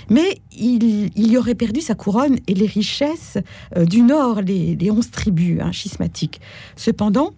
Mais 0.09 0.41
il, 0.57 1.11
y 1.15 1.37
aurait 1.37 1.55
perdu 1.55 1.81
sa 1.81 1.95
couronne 1.95 2.37
et 2.47 2.53
les 2.53 2.67
richesses 2.67 3.37
euh, 3.77 3.85
du 3.85 4.01
nord, 4.01 4.41
les, 4.41 4.75
les 4.75 4.91
onze 4.91 5.11
tribus 5.11 5.59
hein, 5.61 5.71
schismatiques. 5.71 6.41
Cependant, 6.75 7.33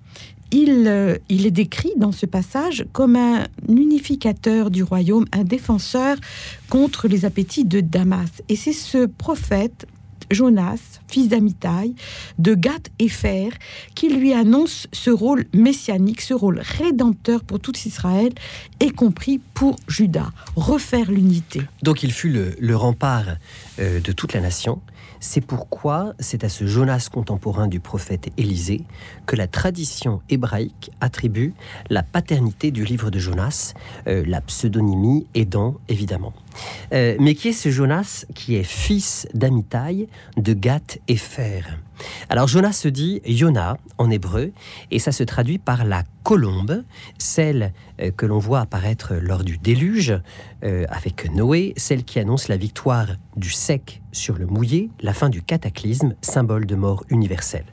euh, 0.54 1.18
il 1.30 1.46
est 1.46 1.52
décrit 1.52 1.92
dans 1.98 2.12
ce 2.12 2.26
passage 2.26 2.86
comme 2.94 3.16
un 3.16 3.46
unificateur 3.68 4.72
du 4.72 4.84
royaume, 4.84 5.26
un 5.32 5.44
défenseur 5.44 6.18
contre 6.70 7.08
les 7.08 7.26
appétits 7.26 7.66
de 7.66 7.82
Damas. 7.82 8.30
Et 8.48 8.56
c'est 8.56 8.74
ce 8.74 9.06
prophète, 9.06 9.86
Jonas, 10.32 11.00
fils 11.08 11.28
d'Amitai, 11.28 11.96
de 12.40 12.56
Gath 12.56 12.90
Épher, 13.00 13.50
qui 13.96 14.10
lui 14.10 14.34
annonce 14.34 14.88
ce 14.92 15.10
rôle 15.10 15.46
messianique, 15.54 16.22
ce 16.22 16.34
rôle 16.34 16.62
rédempteur 16.62 17.44
pour 17.44 17.60
tout 17.60 17.74
Israël, 17.86 18.32
y 18.82 18.90
compris 18.92 19.40
pour 19.54 19.78
Juda, 19.88 20.32
refaire 20.56 21.12
l'unité. 21.12 21.62
Donc 21.84 22.04
il 22.04 22.12
fut 22.12 22.30
le, 22.30 22.56
le 22.60 22.76
rempart 22.76 23.38
euh, 23.80 24.00
de 24.00 24.12
toute 24.12 24.34
la 24.34 24.42
nation. 24.42 24.82
C'est 25.28 25.42
pourquoi 25.42 26.14
c'est 26.20 26.44
à 26.44 26.50
ce 26.50 26.68
Jonas 26.68 27.10
contemporain 27.12 27.68
du 27.68 27.80
prophète 27.80 28.30
Élisée 28.38 28.84
que 29.26 29.36
la 29.36 29.48
tradition 29.48 30.22
hébraïque 30.30 30.92
attribue 31.02 31.56
la 31.90 32.04
paternité 32.04 32.70
du 32.70 32.86
livre 32.86 33.10
de 33.10 33.18
Jonas, 33.18 33.74
euh, 34.08 34.24
la 34.28 34.40
pseudonymie 34.40 35.26
aidant 35.34 35.78
évidemment. 35.90 36.32
Euh, 36.94 37.16
mais 37.20 37.34
qui 37.34 37.48
est 37.48 37.54
ce 37.54 37.70
Jonas 37.70 38.26
qui 38.36 38.56
est 38.56 38.64
fils 38.64 39.28
d'Amitai 39.34 40.08
de 40.38 40.54
Gath 40.54 41.00
et 41.08 41.18
Fer 41.18 41.80
Alors 42.30 42.48
Jonas 42.48 42.74
se 42.74 42.88
dit 42.88 43.22
Yona 43.26 43.78
en 43.98 44.10
hébreu 44.10 44.52
et 44.92 45.00
ça 45.00 45.12
se 45.12 45.24
traduit 45.24 45.58
par 45.58 45.86
la 45.86 46.04
colombe, 46.24 46.84
celle 47.18 47.74
euh, 48.02 48.12
que 48.12 48.26
l'on 48.26 48.40
voit 48.40 48.62
apparaître 48.62 49.14
lors 49.16 49.44
du 49.44 49.58
déluge 49.58 50.20
euh, 50.64 50.86
avec 50.90 51.32
Noé, 51.34 51.74
celle 51.78 52.04
qui 52.04 52.20
annonce 52.20 52.48
la 52.48 52.58
victoire 52.58 53.08
du 53.38 53.52
sec 53.52 54.02
sur 54.12 54.38
le 54.38 54.46
mouillé, 54.48 54.90
la 55.02 55.14
fin 55.14 55.30
du 55.30 55.42
cataclysme, 55.42 56.16
symbole 56.22 56.66
de 56.66 56.76
mort 56.76 57.04
universelle. 57.10 57.66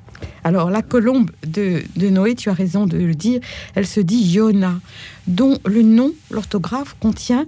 Alors 0.44 0.70
la 0.70 0.82
colombe 0.82 1.30
de, 1.46 1.82
Noé, 1.96 2.34
tu 2.34 2.48
as 2.50 2.52
raison 2.52 2.86
de 2.86 2.98
le 2.98 3.14
dire, 3.14 3.40
elle 3.74 3.86
se 3.86 4.00
dit 4.00 4.22
Yona, 4.22 4.74
dont 5.26 5.58
le 5.64 5.82
nom, 5.82 6.12
l'orthographe, 6.30 6.96
contient 7.00 7.46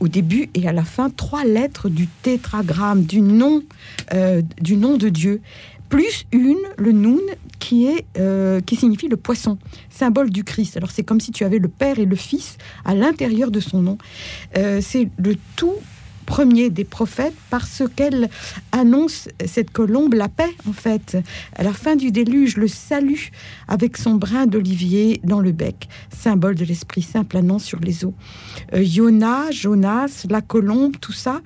au 0.00 0.08
début 0.08 0.50
et 0.54 0.68
à 0.68 0.72
la 0.72 0.84
fin 0.84 1.10
trois 1.10 1.44
lettres 1.44 1.88
du 1.88 2.06
tétragramme, 2.06 3.04
du 3.04 3.20
nom, 3.20 3.62
euh, 4.12 4.42
du 4.60 4.76
nom 4.76 4.96
de 4.96 5.08
Dieu, 5.08 5.40
plus 5.90 6.24
une, 6.32 6.56
le 6.78 6.92
Noun, 6.92 7.20
euh, 8.18 8.60
qui 8.60 8.76
signifie 8.76 9.08
le 9.08 9.16
poisson, 9.16 9.58
symbole 9.90 10.30
du 10.30 10.44
Christ. 10.44 10.76
Alors 10.76 10.90
c'est 10.90 11.02
comme 11.04 11.20
si 11.20 11.30
tu 11.30 11.44
avais 11.44 11.58
le 11.58 11.68
Père 11.68 11.98
et 11.98 12.04
le 12.04 12.16
Fils 12.16 12.56
à 12.84 12.94
l'intérieur 12.94 13.50
de 13.50 13.60
son 13.60 13.82
nom. 13.82 13.98
Euh, 14.56 14.80
c'est 14.82 15.08
le 15.18 15.36
tout 15.56 15.76
premier 16.30 16.70
des 16.70 16.84
prophètes 16.84 17.34
parce 17.50 17.82
qu'elle 17.96 18.30
annonce 18.70 19.28
cette 19.46 19.72
colombe 19.72 20.14
la 20.14 20.28
paix 20.28 20.54
en 20.68 20.72
fait. 20.72 21.16
À 21.56 21.64
la 21.64 21.72
fin 21.72 21.96
du 21.96 22.12
déluge 22.12 22.56
le 22.56 22.68
salut 22.68 23.32
avec 23.66 23.96
son 23.96 24.14
brin 24.14 24.46
d'olivier 24.46 25.20
dans 25.24 25.40
le 25.40 25.50
bec 25.50 25.88
symbole 26.16 26.54
de 26.54 26.64
l'esprit 26.64 27.02
saint 27.02 27.24
planant 27.24 27.58
sur 27.58 27.80
les 27.80 28.04
eaux. 28.04 28.14
Euh, 28.74 28.84
Jonas 29.50 30.24
la 30.30 30.40
colombe 30.40 30.94
tout 31.00 31.12
ça 31.12 31.40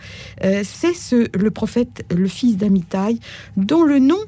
euh, 0.45 0.63
c'est 0.65 0.93
ce 0.95 1.29
le 1.35 1.51
prophète 1.51 2.05
le 2.15 2.29
fils 2.29 2.59
d'Amitai 2.59 3.19
dont 3.57 3.85
le 3.85 3.99
nom 4.01 4.19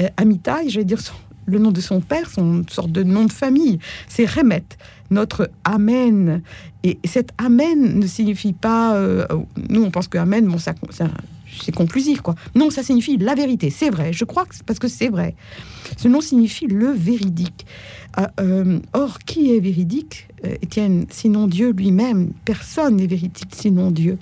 euh, 0.00 0.08
Amitai 0.16 0.70
je 0.70 0.78
vais 0.80 0.84
dire 0.86 1.00
son- 1.00 1.12
le 1.48 1.58
nom 1.58 1.70
de 1.72 1.80
son 1.80 2.00
père 2.00 2.28
son 2.30 2.62
sorte 2.68 2.92
de 2.92 3.02
nom 3.02 3.24
de 3.24 3.32
famille 3.32 3.78
c'est 4.08 4.26
Remet 4.28 4.64
notre 5.10 5.50
Amen. 5.64 6.42
Et 6.84 6.98
cet 7.06 7.30
Amen 7.38 7.98
ne 7.98 8.06
signifie 8.06 8.52
pas. 8.52 8.94
euh, 8.94 9.26
nous, 9.70 9.82
on 9.82 9.90
pense 9.90 10.06
que 10.06 10.18
Amen, 10.18 10.46
bon, 10.46 10.58
ça, 10.58 10.74
ça- 10.90 11.08
c'est 11.62 11.74
conclusif, 11.74 12.20
quoi. 12.20 12.34
Non, 12.54 12.68
ça 12.68 12.82
signifie 12.82 13.16
la 13.16 13.34
vérité. 13.34 13.70
C'est 13.70 13.88
vrai. 13.88 14.12
Je 14.12 14.26
crois 14.26 14.44
que 14.44 14.54
parce 14.66 14.78
que 14.78 14.86
c'est 14.86 15.08
vrai. 15.08 15.34
Ce 15.96 16.08
nom 16.08 16.20
signifie 16.20 16.66
le 16.66 16.90
véridique. 16.90 17.64
Ah, 18.18 18.30
euh, 18.40 18.80
or, 18.92 19.18
qui 19.20 19.54
est 19.56 19.60
véridique, 19.60 20.28
euh, 20.44 20.54
Étienne 20.60 21.06
Sinon 21.08 21.46
Dieu 21.46 21.70
lui-même. 21.72 22.32
Personne 22.44 22.96
n'est 22.96 23.06
véridique 23.06 23.48
sinon 23.54 23.90
Dieu. 23.90 24.18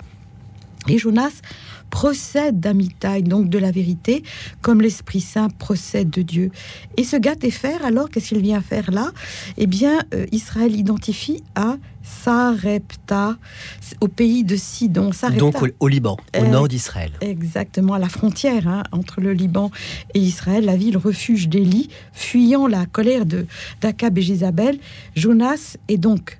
Et 0.87 0.97
Jonas 0.97 1.41
procède 1.89 2.59
d'Amitai, 2.59 3.21
donc 3.21 3.49
de 3.49 3.57
la 3.57 3.71
vérité, 3.71 4.23
comme 4.61 4.81
l'Esprit 4.81 5.21
Saint 5.21 5.49
procède 5.49 6.09
de 6.09 6.21
Dieu. 6.21 6.51
Et 6.97 7.03
ce 7.03 7.15
faire, 7.49 7.85
alors, 7.85 8.09
qu'est-ce 8.09 8.29
qu'il 8.29 8.41
vient 8.41 8.61
faire 8.61 8.91
là? 8.91 9.11
Eh 9.57 9.67
bien, 9.67 9.99
euh, 10.13 10.25
Israël 10.31 10.75
identifie 10.75 11.43
à 11.55 11.77
Sarepta, 12.03 13.37
au 14.01 14.07
pays 14.07 14.43
de 14.43 14.55
Sidon. 14.55 15.11
Sarepta, 15.11 15.39
Donc 15.39 15.61
au, 15.61 15.67
au 15.79 15.87
Liban, 15.87 16.17
au 16.37 16.43
Euh, 16.43 16.47
nord 16.49 16.67
d'Israël. 16.67 17.11
Exactement, 17.21 17.93
à 17.93 17.99
la 17.99 18.09
frontière 18.09 18.67
hein, 18.67 18.83
entre 18.91 19.21
le 19.21 19.33
Liban 19.33 19.71
et 20.13 20.19
Israël, 20.19 20.65
la 20.65 20.75
ville 20.75 20.97
refuge 20.97 21.47
d'Élie, 21.47 21.89
fuyant 22.13 22.67
la 22.67 22.85
colère 22.85 23.25
de 23.25 23.45
d'Akab 23.81 24.17
et 24.17 24.21
Jézabel. 24.21 24.79
Jonas 25.15 25.77
est 25.87 25.97
donc, 25.97 26.39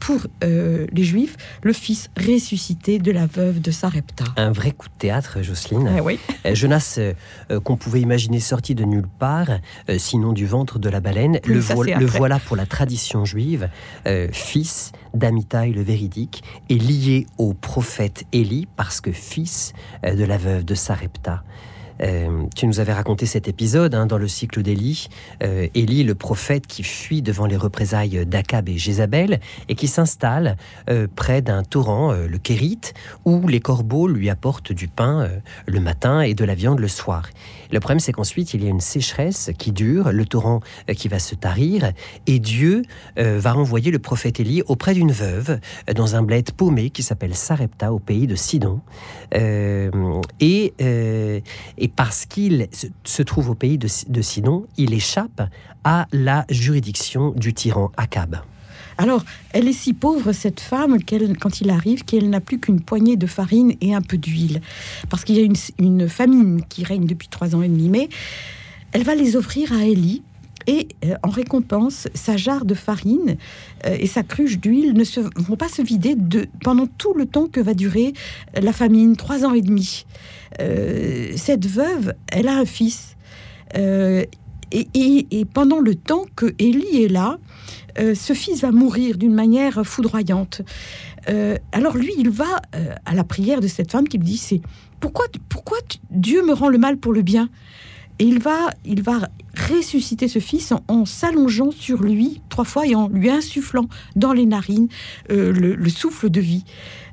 pour 0.00 0.20
euh, 0.44 0.86
les 0.92 1.04
Juifs, 1.04 1.36
le 1.62 1.72
fils 1.72 2.10
ressuscité 2.16 2.98
de 2.98 3.12
la 3.12 3.26
veuve 3.26 3.60
de 3.60 3.70
Sarepta. 3.70 4.24
Un 4.36 4.52
vrai 4.52 4.72
coup 4.72 4.88
de 4.88 4.94
théâtre, 4.98 5.42
Jocelyne. 5.42 5.88
Ah 5.98 6.02
oui. 6.02 6.18
Euh, 6.46 6.54
Jonas, 6.54 6.96
euh, 6.98 7.14
euh, 7.50 7.60
qu'on 7.60 7.76
pouvait 7.76 8.00
imaginer 8.00 8.40
sorti 8.40 8.74
de 8.74 8.84
nulle 8.84 9.06
part, 9.18 9.48
euh, 9.88 9.96
sinon 9.98 10.32
du 10.32 10.46
ventre 10.46 10.78
de 10.78 10.88
la 10.88 11.00
baleine, 11.00 11.38
le, 11.44 11.58
vo- 11.60 11.84
voilà 12.06 12.38
pour 12.40 12.56
la 12.56 12.66
tradition 12.66 13.24
juive, 13.24 13.68
euh, 14.06 14.28
fils 14.32 14.92
d'Amitai 15.14 15.72
le 15.72 15.82
véridique, 15.82 16.42
et 16.68 16.76
lié 16.78 17.26
au 17.38 17.54
prophète 17.54 18.24
Élie 18.32 18.66
parce 18.76 19.00
que 19.00 19.12
fils 19.12 19.72
euh, 20.04 20.14
de 20.14 20.24
la 20.24 20.38
veuve 20.38 20.64
de 20.64 20.74
Sarepta. 20.74 21.42
Euh, 22.02 22.44
tu 22.54 22.66
nous 22.66 22.80
avais 22.80 22.92
raconté 22.92 23.26
cet 23.26 23.48
épisode 23.48 23.94
hein, 23.94 24.06
dans 24.06 24.18
le 24.18 24.28
cycle 24.28 24.62
d'Élie. 24.62 25.08
Euh, 25.42 25.68
Élie, 25.74 26.04
le 26.04 26.14
prophète 26.14 26.66
qui 26.66 26.82
fuit 26.82 27.22
devant 27.22 27.46
les 27.46 27.56
représailles 27.56 28.26
d'Akab 28.26 28.68
et 28.68 28.78
Jézabel 28.78 29.40
et 29.68 29.74
qui 29.74 29.88
s'installe 29.88 30.56
euh, 30.88 31.06
près 31.14 31.42
d'un 31.42 31.62
torrent, 31.62 32.12
le 32.12 32.38
Kérit, 32.38 32.80
où 33.24 33.46
les 33.46 33.60
corbeaux 33.60 34.08
lui 34.08 34.30
apportent 34.30 34.72
du 34.72 34.88
pain 34.88 35.28
le 35.66 35.80
matin 35.80 36.20
et 36.20 36.34
de 36.34 36.44
la 36.44 36.54
viande 36.54 36.80
le 36.80 36.88
soir. 36.88 37.28
Le 37.72 37.80
problème, 37.80 38.00
c'est 38.00 38.12
qu'ensuite, 38.12 38.54
il 38.54 38.64
y 38.64 38.66
a 38.66 38.70
une 38.70 38.80
sécheresse 38.80 39.50
qui 39.58 39.72
dure, 39.72 40.12
le 40.12 40.24
torrent 40.24 40.60
euh, 40.88 40.94
qui 40.94 41.08
va 41.08 41.18
se 41.18 41.34
tarir, 41.34 41.92
et 42.26 42.38
Dieu 42.38 42.82
euh, 43.18 43.38
va 43.38 43.52
renvoyer 43.52 43.90
le 43.90 43.98
prophète 43.98 44.40
Élie 44.40 44.62
auprès 44.66 44.94
d'une 44.94 45.12
veuve 45.12 45.60
euh, 45.88 45.92
dans 45.92 46.16
un 46.16 46.22
bled 46.22 46.52
paumé 46.52 46.90
qui 46.90 47.02
s'appelle 47.02 47.34
Sarepta, 47.34 47.92
au 47.92 47.98
pays 47.98 48.26
de 48.26 48.34
Sidon. 48.34 48.80
Et, 50.40 50.72
parce 51.96 52.26
qu'il 52.26 52.68
se, 52.72 52.86
se 53.04 53.22
trouve 53.22 53.50
au 53.50 53.54
pays 53.54 53.78
de, 53.78 53.88
de 54.08 54.22
Sidon, 54.22 54.66
il 54.76 54.94
échappe 54.94 55.42
à 55.84 56.06
la 56.12 56.44
juridiction 56.50 57.30
du 57.30 57.54
tyran 57.54 57.90
Akab. 57.96 58.40
Alors, 59.00 59.24
elle 59.54 59.66
est 59.66 59.72
si 59.72 59.94
pauvre, 59.94 60.32
cette 60.32 60.60
femme, 60.60 61.02
qu'elle, 61.02 61.38
quand 61.38 61.62
il 61.62 61.70
arrive, 61.70 62.04
qu'elle 62.04 62.28
n'a 62.28 62.40
plus 62.40 62.58
qu'une 62.58 62.82
poignée 62.82 63.16
de 63.16 63.26
farine 63.26 63.72
et 63.80 63.94
un 63.94 64.02
peu 64.02 64.18
d'huile. 64.18 64.60
Parce 65.08 65.24
qu'il 65.24 65.36
y 65.36 65.40
a 65.40 65.48
une, 65.78 66.06
famine 66.06 66.62
qui 66.68 66.84
règne 66.84 67.06
depuis 67.06 67.28
trois 67.28 67.54
ans 67.56 67.62
et 67.62 67.68
demi. 67.68 67.88
Mais 67.88 68.10
elle 68.92 69.02
va 69.02 69.14
les 69.14 69.36
offrir 69.36 69.72
à 69.72 69.86
Élie. 69.86 70.22
Et 70.66 70.88
euh, 71.06 71.14
en 71.22 71.30
récompense, 71.30 72.08
sa 72.12 72.36
jarre 72.36 72.66
de 72.66 72.74
farine 72.74 73.38
euh, 73.86 73.96
et 73.98 74.06
sa 74.06 74.22
cruche 74.22 74.58
d'huile 74.58 74.92
ne 74.92 75.04
vont 75.40 75.56
pas 75.56 75.70
se 75.70 75.80
vider 75.80 76.14
de, 76.14 76.46
pendant 76.62 76.86
tout 76.86 77.14
le 77.14 77.24
temps 77.24 77.46
que 77.46 77.60
va 77.60 77.72
durer 77.72 78.12
la 78.60 78.74
famine, 78.74 79.16
trois 79.16 79.46
ans 79.46 79.54
et 79.54 79.62
demi. 79.62 80.04
Euh, 80.60 81.32
cette 81.36 81.64
veuve, 81.66 82.12
elle 82.30 82.48
a 82.48 82.54
un 82.58 82.66
fils. 82.66 83.16
Et, 83.74 84.28
et- 84.72 85.26
et 85.30 85.44
pendant 85.46 85.80
le 85.80 85.94
temps 85.94 86.26
que 86.36 86.54
Élie 86.58 87.02
est 87.02 87.08
là, 87.08 87.38
euh, 87.98 88.14
ce 88.14 88.32
fils 88.32 88.60
va 88.60 88.70
mourir 88.70 89.18
d'une 89.18 89.34
manière 89.34 89.84
foudroyante. 89.84 90.62
Euh, 91.28 91.56
alors 91.72 91.96
lui, 91.96 92.12
il 92.18 92.30
va 92.30 92.60
euh, 92.74 92.94
à 93.04 93.14
la 93.14 93.24
prière 93.24 93.60
de 93.60 93.68
cette 93.68 93.90
femme 93.90 94.08
qui 94.08 94.18
lui 94.18 94.24
dit 94.24 94.38
c'est 94.38 94.60
pourquoi 95.00 95.26
pourquoi 95.48 95.78
Dieu 96.10 96.44
me 96.44 96.52
rend 96.52 96.68
le 96.68 96.78
mal 96.78 96.96
pour 96.96 97.12
le 97.12 97.22
bien? 97.22 97.48
Et 98.18 98.24
il 98.24 98.38
va 98.38 98.70
il 98.84 99.02
va 99.02 99.28
ressusciter 99.70 100.28
ce 100.28 100.38
fils 100.38 100.72
en, 100.88 101.04
s'allongeant 101.06 101.70
sur 101.70 102.02
lui 102.02 102.42
trois 102.50 102.64
fois 102.64 102.86
et 102.86 102.94
en 102.94 103.08
lui 103.08 103.30
insufflant 103.30 103.88
dans 104.14 104.34
les 104.34 104.44
narines 104.44 104.88
le 105.28 105.88
souffle 105.88 106.28
de 106.28 106.40
vie. 106.40 106.64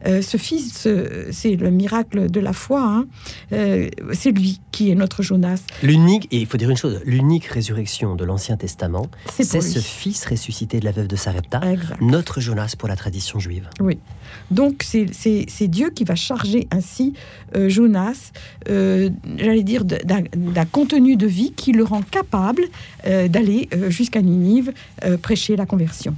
Euh, 0.06 0.22
ce 0.22 0.38
fils, 0.38 0.88
c'est 1.32 1.56
le 1.56 1.72
miracle 1.72 2.30
de 2.30 2.39
la 2.39 2.54
foi. 2.54 2.82
hein. 2.84 3.06
Euh, 3.54 3.89
c'est 4.13 4.32
lui 4.32 4.60
qui 4.72 4.92
est 4.92 4.96
notre 4.96 5.24
Jonas. 5.24 5.60
L'unique, 5.84 6.27
et 6.32 6.38
il 6.39 6.46
faut 6.46 6.58
dire 6.58 6.70
une 6.70 6.77
chose, 6.77 7.01
l'unique 7.06 7.46
résurrection 7.46 8.16
de 8.16 8.24
l'Ancien 8.25 8.58
Testament, 8.58 9.08
C'est 9.34 9.44
ce 9.62 9.80
fils 9.80 10.25
ressuscité 10.25 10.80
de 10.80 10.86
la 10.86 10.92
veuve 10.92 11.08
de 11.08 11.16
Sarepta, 11.16 11.62
Exact. 11.72 12.01
notre 12.01 12.39
Jonas 12.42 12.75
pour 12.77 12.88
la 12.89 12.96
tradition 12.96 13.39
juive. 13.39 13.70
Donc 14.51 14.84
c'est- 14.84 15.68
Dieu 15.68 15.89
qui 15.89 16.04
va 16.04 16.16
charger 16.16 16.68
ainsi 16.72 17.13
euh, 17.56 17.70
Jonas, 17.70 18.32
j'allais 18.68 19.63
dire, 19.63 19.84
d'un 19.86 20.66
contenu 20.72 21.16
de 21.16 21.27
vie 21.27 21.51
qui 21.56 21.72
le 21.72 21.84
rend 21.84 22.01
capable 22.01 22.63
d'aller 23.06 23.70
jusqu'à 23.89 24.22
Ninive 24.22 24.72
prêcher 25.22 25.56
la 25.56 25.66
conversion. 25.66 26.13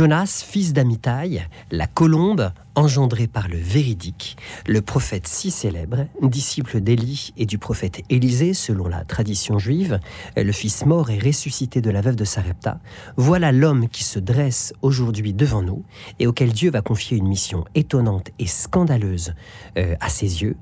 Jonas, 0.00 0.42
fils 0.48 0.72
d'Amitai, 0.72 1.42
la 1.70 1.86
colombe 1.86 2.52
engendrée 2.74 3.26
par 3.26 3.48
le 3.48 3.58
véridique, 3.58 4.38
le 4.66 4.80
prophète 4.80 5.26
si 5.26 5.50
célèbre, 5.50 6.06
disciple 6.22 6.80
d'Élie 6.80 7.34
et 7.36 7.44
du 7.44 7.58
prophète 7.58 8.00
Élisée 8.08 8.54
selon 8.54 8.88
la 8.88 9.04
tradition 9.04 9.58
juive, 9.58 10.00
le 10.38 10.52
fils 10.52 10.86
mort 10.86 11.10
et 11.10 11.18
ressuscité 11.18 11.82
de 11.82 11.90
la 11.90 12.00
veuve 12.00 12.16
de 12.16 12.24
Sarepta, 12.24 12.80
voilà 13.18 13.52
l'homme 13.52 13.90
qui 13.90 14.02
se 14.02 14.18
dresse 14.18 14.72
aujourd'hui 14.80 15.34
devant 15.34 15.60
nous 15.60 15.84
et 16.18 16.26
auquel 16.26 16.54
Dieu 16.54 16.70
va 16.70 16.80
confier 16.80 17.18
une 17.18 17.28
mission 17.28 17.66
étonnante 17.74 18.30
et 18.38 18.46
scandaleuse 18.46 19.34
euh, 19.76 19.96
à 20.00 20.08
ses 20.08 20.40
yeux, 20.42 20.56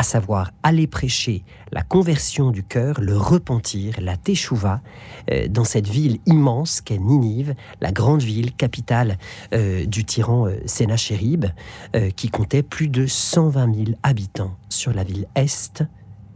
à 0.00 0.02
savoir 0.02 0.52
aller 0.62 0.86
prêcher 0.86 1.44
la 1.72 1.82
conversion 1.82 2.50
du 2.50 2.62
cœur, 2.62 3.02
le 3.02 3.18
repentir, 3.18 3.96
la 4.00 4.16
teshuva, 4.16 4.80
euh, 5.30 5.46
dans 5.46 5.64
cette 5.64 5.86
ville 5.86 6.20
immense 6.24 6.80
qu'est 6.80 6.96
Ninive, 6.96 7.54
la 7.82 7.92
grande 7.92 8.22
ville 8.22 8.54
capitale 8.54 9.18
euh, 9.52 9.84
du 9.84 10.06
tyran 10.06 10.46
euh, 10.46 10.56
Sénachérib, 10.64 11.44
euh, 11.94 12.08
qui 12.08 12.30
comptait 12.30 12.62
plus 12.62 12.88
de 12.88 13.06
120 13.06 13.74
000 13.74 13.98
habitants 14.02 14.56
sur 14.70 14.94
la 14.94 15.04
ville 15.04 15.26
est, 15.34 15.82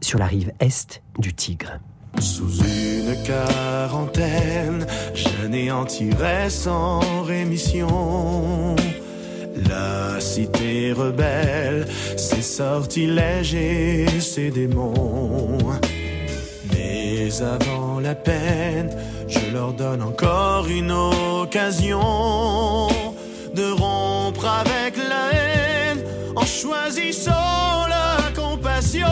sur 0.03 0.19
la 0.19 0.27
rive 0.27 0.53
est 0.61 1.03
du 1.19 1.33
Tigre. 1.33 1.81
Sous 2.21 2.59
une 2.59 3.15
quarantaine, 3.25 4.87
sans 6.51 7.23
rémission 7.23 8.77
la 9.57 10.21
cité 10.21 10.93
rebelle, 10.93 11.87
ses 12.17 12.43
sortilèges 12.43 13.55
et 13.55 14.07
ses 14.21 14.51
démons. 14.51 15.59
Mais 16.73 17.29
avant 17.43 18.01
la 18.01 18.15
peine, 18.15 18.91
je 19.29 19.53
leur 19.53 19.73
donne 19.73 20.03
encore 20.03 20.67
une 20.69 20.93
occasion 20.93 22.89
de 23.55 23.71
rompre 23.71 24.47
avec 24.47 24.97
la 24.97 25.31
haine 25.33 26.03
en 26.37 26.45
choisissant 26.45 27.87
la 27.89 28.31
compassion. 28.35 29.07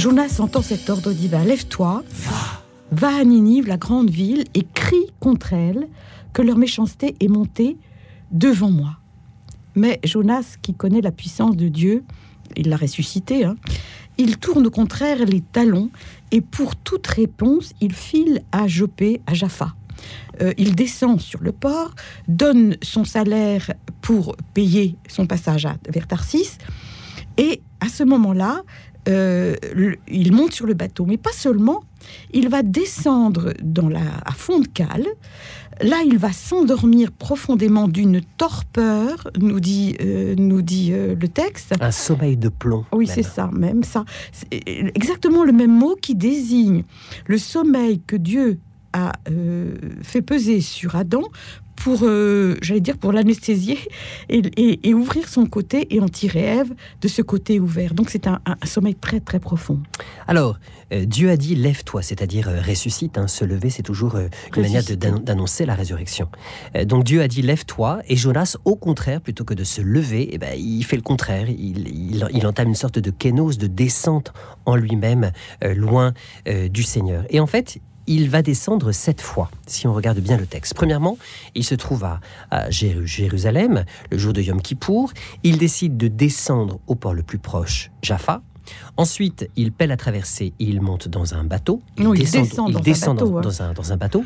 Jonas 0.00 0.40
entend 0.40 0.62
cet 0.62 0.88
ordre 0.88 1.12
divin. 1.12 1.44
Lève-toi, 1.44 2.02
va 2.90 3.16
à 3.16 3.22
Ninive, 3.22 3.66
la 3.66 3.76
grande 3.76 4.08
ville, 4.08 4.44
et 4.54 4.64
crie 4.72 5.12
contre 5.20 5.52
elle 5.52 5.88
que 6.32 6.40
leur 6.40 6.56
méchanceté 6.56 7.16
est 7.20 7.28
montée 7.28 7.76
devant 8.30 8.70
moi. 8.70 8.96
Mais 9.74 10.00
Jonas, 10.02 10.56
qui 10.62 10.72
connaît 10.72 11.02
la 11.02 11.12
puissance 11.12 11.54
de 11.54 11.68
Dieu, 11.68 12.02
il 12.56 12.70
l'a 12.70 12.78
ressuscité, 12.78 13.44
hein, 13.44 13.56
il 14.16 14.38
tourne 14.38 14.66
au 14.66 14.70
contraire 14.70 15.26
les 15.26 15.42
talons 15.42 15.90
et 16.30 16.40
pour 16.40 16.76
toute 16.76 17.06
réponse, 17.06 17.74
il 17.82 17.92
file 17.92 18.40
à 18.52 18.68
Jopé, 18.68 19.20
à 19.26 19.34
Jaffa. 19.34 19.74
Euh, 20.40 20.54
il 20.56 20.74
descend 20.74 21.20
sur 21.20 21.42
le 21.42 21.52
port, 21.52 21.94
donne 22.26 22.74
son 22.80 23.04
salaire 23.04 23.70
pour 24.00 24.34
payer 24.54 24.96
son 25.08 25.26
passage 25.26 25.68
vers 25.90 26.06
Tarsis, 26.06 26.56
et 27.36 27.60
à 27.80 27.88
ce 27.88 28.02
moment-là, 28.02 28.62
euh, 29.08 29.54
le- 29.74 29.96
il 30.08 30.32
monte 30.32 30.52
sur 30.52 30.66
le 30.66 30.74
bateau, 30.74 31.06
mais 31.06 31.16
pas 31.16 31.32
seulement, 31.32 31.82
il 32.32 32.48
va 32.48 32.62
descendre 32.62 33.52
dans 33.62 33.88
la, 33.88 34.00
à 34.24 34.32
fond 34.32 34.60
de 34.60 34.66
cale. 34.68 35.06
Là, 35.82 35.96
il 36.04 36.18
va 36.18 36.30
s'endormir 36.30 37.10
profondément 37.10 37.88
d'une 37.88 38.20
torpeur, 38.36 39.30
nous 39.38 39.60
dit, 39.60 39.96
euh, 40.02 40.34
nous 40.36 40.60
dit 40.60 40.90
euh, 40.92 41.14
le 41.18 41.28
texte. 41.28 41.74
Un 41.80 41.90
sommeil 41.90 42.36
de 42.36 42.50
plomb. 42.50 42.84
Oui, 42.92 43.06
c'est 43.06 43.22
ça, 43.22 43.48
même 43.52 43.82
ça. 43.82 44.04
Exactement 44.66 45.42
le 45.44 45.52
même 45.52 45.72
mot 45.76 45.96
qui 46.00 46.14
désigne 46.14 46.82
le 47.26 47.38
sommeil 47.38 48.00
que 48.06 48.16
Dieu 48.16 48.58
a 48.92 49.12
euh, 49.30 49.74
fait 50.02 50.20
peser 50.22 50.60
sur 50.60 50.96
Adam 50.96 51.22
pour, 51.82 52.00
euh, 52.02 52.56
j'allais 52.62 52.80
dire, 52.80 52.98
pour 52.98 53.12
l'anesthésier 53.12 53.78
et, 54.28 54.38
et- 54.56 54.88
et 54.88 54.94
ouvrir 54.94 55.28
son 55.28 55.46
côté 55.46 55.94
et 55.94 56.00
en 56.00 56.08
tirer 56.08 56.40
Ève 56.40 56.72
de 57.00 57.08
ce 57.08 57.22
côté 57.22 57.58
ouvert. 57.60 57.94
Donc 57.94 58.10
c'est 58.10 58.26
un, 58.26 58.40
un- 58.46 58.56
un 58.60 58.66
sommeil 58.66 58.94
très 58.94 59.20
très 59.20 59.40
profond. 59.40 59.80
Alors, 60.28 60.58
euh, 60.92 61.04
Dieu 61.04 61.30
a 61.30 61.36
dit 61.36 61.54
lève-toi, 61.54 62.02
c'est-à-dire 62.02 62.48
euh, 62.48 62.60
ressuscite. 62.60 63.16
hein, 63.18 63.28
se 63.28 63.44
lever, 63.44 63.70
c'est 63.70 63.82
toujours 63.82 64.16
une 64.16 64.62
manière 64.62 64.82
d'annoncer 65.22 65.64
la 65.66 65.74
résurrection. 65.74 66.28
Donc 66.86 67.04
Dieu 67.04 67.22
a 67.22 67.28
dit 67.28 67.42
lève-toi, 67.42 68.00
et 68.08 68.16
Jonas, 68.16 68.56
au 68.64 68.76
contraire, 68.76 69.20
plutôt 69.20 69.44
que 69.44 69.54
de 69.54 69.64
se 69.64 69.80
lever, 69.80 70.28
eh 70.32 70.38
ben, 70.38 70.54
il 70.58 70.82
fait 70.84 70.96
le 70.96 71.02
contraire. 71.02 71.48
Il, 71.48 71.88
il- 71.88 72.26
il 72.32 72.46
entame 72.46 72.68
une 72.68 72.74
sorte 72.74 72.98
de 72.98 73.10
kénose, 73.10 73.56
de 73.58 73.66
descente 73.66 74.32
en 74.66 74.76
lui-même, 74.76 75.32
loin 75.74 76.12
du 76.70 76.82
Seigneur. 76.82 77.24
Et 77.30 77.40
en 77.40 77.46
fait, 77.46 77.78
il 78.10 78.28
va 78.28 78.42
descendre 78.42 78.90
sept 78.90 79.20
fois, 79.20 79.50
si 79.66 79.86
on 79.86 79.94
regarde 79.94 80.18
bien 80.18 80.36
le 80.36 80.44
texte. 80.46 80.74
Premièrement, 80.74 81.16
il 81.54 81.64
se 81.64 81.76
trouve 81.76 82.02
à, 82.04 82.20
à 82.50 82.68
Jéru- 82.68 83.06
Jérusalem, 83.06 83.84
le 84.10 84.18
jour 84.18 84.32
de 84.32 84.42
Yom 84.42 84.60
Kippour. 84.60 85.12
Il 85.44 85.58
décide 85.58 85.96
de 85.96 86.08
descendre 86.08 86.80
au 86.88 86.96
port 86.96 87.14
le 87.14 87.22
plus 87.22 87.38
proche, 87.38 87.90
Jaffa. 88.02 88.42
Ensuite, 88.96 89.48
il 89.56 89.72
pèle 89.72 89.90
à 89.90 89.96
traverser 89.96 90.52
et 90.60 90.64
il 90.64 90.80
monte 90.80 91.08
dans 91.08 91.34
un 91.34 91.42
bateau. 91.42 91.82
Non, 91.98 92.14
il 92.14 92.20
descend 92.30 92.68
il 92.68 92.74
dans 92.74 92.78
un 92.78 92.82
descend 92.82 93.16
bateau, 93.18 93.30
dans, 93.30 93.38
hein. 93.38 93.40
dans 93.42 93.62
un, 93.62 93.72
dans 93.72 93.92
un 93.92 93.96
bateau. 93.96 94.24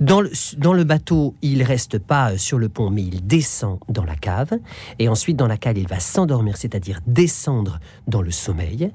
Dans 0.00 0.20
le, 0.20 0.30
dans 0.56 0.72
le 0.72 0.82
bateau, 0.84 1.34
il 1.42 1.62
reste 1.62 1.98
pas 1.98 2.36
sur 2.38 2.58
le 2.58 2.68
pont, 2.68 2.90
mais 2.90 3.02
il 3.02 3.24
descend 3.26 3.78
dans 3.88 4.04
la 4.04 4.16
cave. 4.16 4.50
Et 4.98 5.08
ensuite, 5.08 5.36
dans 5.36 5.46
la 5.46 5.56
cave, 5.58 5.78
il 5.78 5.86
va 5.86 6.00
s'endormir, 6.00 6.56
c'est-à-dire 6.56 7.00
descendre 7.06 7.78
dans 8.08 8.22
le 8.22 8.32
sommeil. 8.32 8.90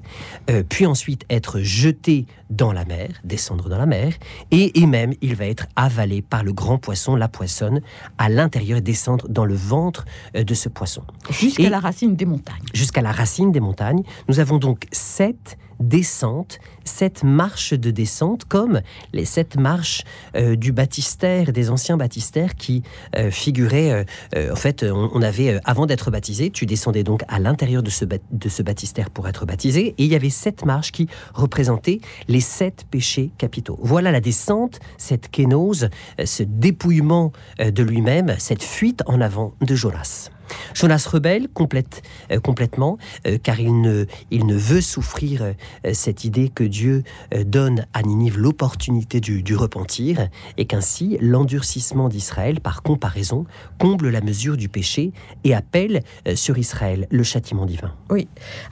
Euh, 0.50 0.62
puis 0.68 0.84
ensuite, 0.84 1.24
être 1.30 1.60
jeté 1.60 2.26
dans 2.56 2.72
la 2.72 2.84
mer, 2.84 3.08
descendre 3.24 3.68
dans 3.68 3.78
la 3.78 3.86
mer, 3.86 4.12
et, 4.50 4.80
et 4.80 4.86
même 4.86 5.12
il 5.20 5.34
va 5.34 5.46
être 5.46 5.66
avalé 5.76 6.22
par 6.22 6.44
le 6.44 6.52
grand 6.52 6.78
poisson, 6.78 7.16
la 7.16 7.28
poissonne, 7.28 7.80
à 8.18 8.28
l'intérieur 8.28 8.78
et 8.78 8.80
descendre 8.80 9.28
dans 9.28 9.44
le 9.44 9.54
ventre 9.54 10.04
euh, 10.36 10.44
de 10.44 10.54
ce 10.54 10.68
poisson. 10.68 11.02
Jusqu'à 11.30 11.70
la 11.70 11.80
racine 11.80 12.16
des 12.16 12.26
montagnes. 12.26 12.64
Jusqu'à 12.72 13.02
la 13.02 13.12
racine 13.12 13.52
des 13.52 13.60
montagnes, 13.60 14.02
nous 14.28 14.40
avons 14.40 14.58
donc 14.58 14.86
sept 14.92 15.58
descentes, 15.80 16.58
sept 16.84 17.22
marches 17.22 17.74
de 17.74 17.90
descente, 17.90 18.44
comme 18.44 18.80
les 19.12 19.24
sept 19.24 19.56
marches 19.56 20.04
euh, 20.36 20.56
du 20.56 20.72
baptistère, 20.72 21.52
des 21.52 21.70
anciens 21.70 21.96
baptistères 21.96 22.54
qui 22.54 22.82
euh, 23.16 23.30
figuraient, 23.30 24.06
euh, 24.36 24.52
en 24.52 24.56
fait, 24.56 24.84
on, 24.84 25.22
avait, 25.22 25.60
avant 25.64 25.86
d'être 25.86 26.10
baptisé, 26.10 26.50
tu 26.50 26.66
descendais 26.66 27.02
donc 27.02 27.22
à 27.28 27.38
l'intérieur 27.38 27.82
de 27.82 27.90
ce, 27.90 28.04
de 28.04 28.48
ce 28.48 28.62
baptistère 28.62 29.10
pour 29.10 29.28
être 29.28 29.46
baptisé, 29.46 29.94
et 29.98 30.04
il 30.04 30.10
y 30.10 30.14
avait 30.14 30.30
sept 30.30 30.64
marches 30.64 30.92
qui 30.92 31.08
représentaient 31.32 32.00
les 32.28 32.40
sept 32.40 32.84
péchés 32.90 33.30
capitaux. 33.38 33.78
Voilà 33.82 34.12
la 34.12 34.20
descente, 34.20 34.80
cette 34.98 35.30
kénose, 35.30 35.88
ce 36.24 36.42
dépouillement 36.42 37.32
de 37.58 37.82
lui-même, 37.82 38.34
cette 38.38 38.62
fuite 38.62 39.02
en 39.06 39.20
avant 39.20 39.54
de 39.60 39.74
Jonas. 39.74 40.30
Jonas 40.74 41.06
rebelle 41.10 41.48
complète, 41.48 42.02
euh, 42.30 42.40
complètement, 42.40 42.98
euh, 43.26 43.38
car 43.42 43.60
il 43.60 43.80
ne, 43.80 44.06
il 44.30 44.46
ne 44.46 44.56
veut 44.56 44.80
souffrir 44.80 45.42
euh, 45.42 45.52
cette 45.92 46.24
idée 46.24 46.48
que 46.48 46.64
Dieu 46.64 47.02
donne 47.46 47.86
à 47.92 48.02
Ninive 48.02 48.38
l'opportunité 48.38 49.20
du, 49.20 49.42
du 49.42 49.56
repentir, 49.56 50.28
et 50.56 50.66
qu'ainsi 50.66 51.16
l'endurcissement 51.20 52.08
d'Israël, 52.08 52.60
par 52.60 52.82
comparaison, 52.82 53.46
comble 53.78 54.08
la 54.10 54.20
mesure 54.20 54.56
du 54.56 54.68
péché 54.68 55.12
et 55.44 55.54
appelle 55.54 56.02
sur 56.34 56.58
Israël 56.58 57.06
le 57.10 57.22
châtiment 57.22 57.66
divin. 57.66 57.92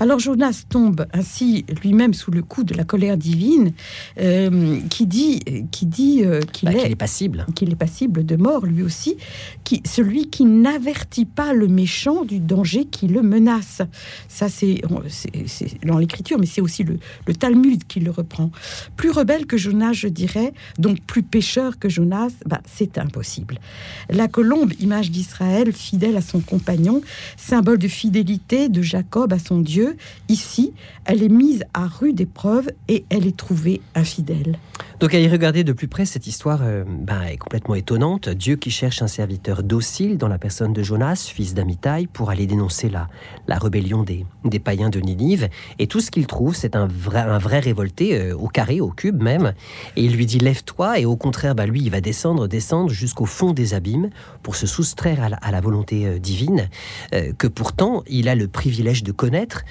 Alors 0.01 0.19
Jonas 0.19 0.65
tombe 0.69 1.07
ainsi 1.13 1.65
lui-même 1.83 2.15
sous 2.15 2.31
le 2.31 2.43
coup 2.43 2.65
de 2.65 2.75
la 2.75 2.85
colère 2.85 3.17
divine, 3.17 3.73
qui 4.17 5.07
dit, 5.07 5.41
qui 5.71 5.87
dit 5.87 6.23
qu'il 6.53 6.69
Bah, 6.69 6.75
est, 6.75 6.83
qu'il 6.83 6.93
est 6.93 6.97
passible. 6.97 7.47
qu'il 7.55 7.73
est 7.73 7.77
passible 7.77 8.25
de 8.25 8.37
mort 8.37 8.67
lui 8.67 8.83
aussi, 8.83 9.17
qui, 9.65 9.83
celui 9.85 10.31
qui 10.31 10.45
n'avertit 10.45 11.25
pas 11.25 11.53
le 11.53 11.62
méchant 11.69 12.25
du 12.25 12.39
danger 12.39 12.85
qui 12.85 13.09
le 13.09 13.23
menace. 13.23 13.83
Ça, 14.29 14.49
c'est 14.49 14.83
dans 15.85 15.99
l'écriture, 15.99 16.39
mais 16.39 16.47
c'est 16.47 16.61
aussi 16.61 16.85
le, 16.85 16.99
le 17.27 17.35
Talmud 17.35 17.85
qui 17.85 18.01
le 18.01 18.11
reprend. 18.11 18.51
Plus 18.97 19.11
rebelle 19.11 19.47
que 19.47 19.57
Jonas, 19.57 19.93
je 19.93 20.09
dirais, 20.09 20.53
donc 20.79 21.01
plus 21.01 21.23
pécheur 21.23 21.79
que 21.79 21.89
Jonas, 21.89 22.33
bah, 22.47 22.61
c'est 22.67 22.99
impossible. 22.99 23.59
La 24.11 24.29
colombe, 24.29 24.73
image 24.81 25.11
d'Israël, 25.11 25.73
fidèle 25.73 26.17
à 26.17 26.23
son 26.23 26.41
compagnon, 26.41 27.03
symbole 27.37 27.79
de 27.79 27.89
fidélité 27.89 28.69
de 28.69 28.83
Jacob 28.83 29.33
à 29.33 29.39
son 29.39 29.61
Dieu, 29.61 29.97
ici, 30.29 30.73
elle 31.05 31.23
est 31.23 31.29
mise 31.29 31.65
à 31.75 31.87
rude 31.87 32.21
épreuve 32.21 32.71
et 32.89 33.05
elle 33.11 33.27
est 33.27 33.37
trouvée 33.37 33.81
infidèle. 33.95 34.59
Donc 35.03 35.15
à 35.15 35.19
y 35.19 35.27
regarder 35.27 35.65
de 35.65 35.73
plus 35.73 35.89
près, 35.89 36.05
cette 36.05 36.29
histoire 36.29 36.61
euh, 36.63 36.85
ben, 36.87 37.23
est 37.23 37.37
complètement 37.37 37.75
étonnante. 37.75 38.29
Dieu 38.29 38.55
qui 38.55 38.71
cherche 38.71 39.03
un 39.03 39.09
serviteur 39.09 39.65
docile 39.65 40.17
dans 40.17 40.29
la 40.29 40.39
personne 40.39 40.73
de 40.73 40.81
Jonas, 40.85 41.29
fils 41.35 41.55
d'Amitai, 41.55 42.07
pour 42.13 42.31
aller 42.31 42.47
dénoncer 42.47 42.89
la, 42.89 43.09
la 43.49 43.59
rébellion 43.59 44.05
des, 44.05 44.25
des 44.45 44.61
païens 44.61 44.91
de 44.91 45.01
Ninive. 45.01 45.49
Et 45.81 45.89
tout 45.89 45.99
ce 45.99 46.13
qu'il 46.13 46.29
trouve, 46.29 46.55
c'est 46.55 46.77
un 46.77 46.87
vrai, 46.87 47.19
un 47.19 47.39
vrai 47.39 47.59
révolté, 47.59 48.17
euh, 48.17 48.37
au 48.37 48.47
carré, 48.47 48.81
au 48.81 48.91
cube 48.91 49.21
même. 49.21 49.55
Et 49.97 50.05
il 50.05 50.15
lui 50.15 50.25
dit 50.25 50.39
lève-toi, 50.39 51.01
et 51.01 51.05
au 51.05 51.17
contraire, 51.17 51.57
bah, 51.57 51.67
lui, 51.67 51.83
il 51.83 51.91
va 51.91 52.01
descendre, 52.01 52.47
descendre 52.47 52.91
jusqu'au 52.91 53.27
fond 53.27 53.51
des 53.51 53.75
abîmes 53.75 54.09
pour 54.45 54.55
se 54.55 54.69
soustraire 54.69 55.21
à 55.21 55.51
la, 55.51 55.61
volonté 55.61 56.07
euh, 56.07 56.21
divine, 56.21 56.69
que 57.39 57.49
pourtant 57.49 58.05
il 58.07 58.29
a 58.29 58.37
le 58.37 58.47
privilège 58.47 59.03
de 59.03 59.11
connaître, 59.11 59.65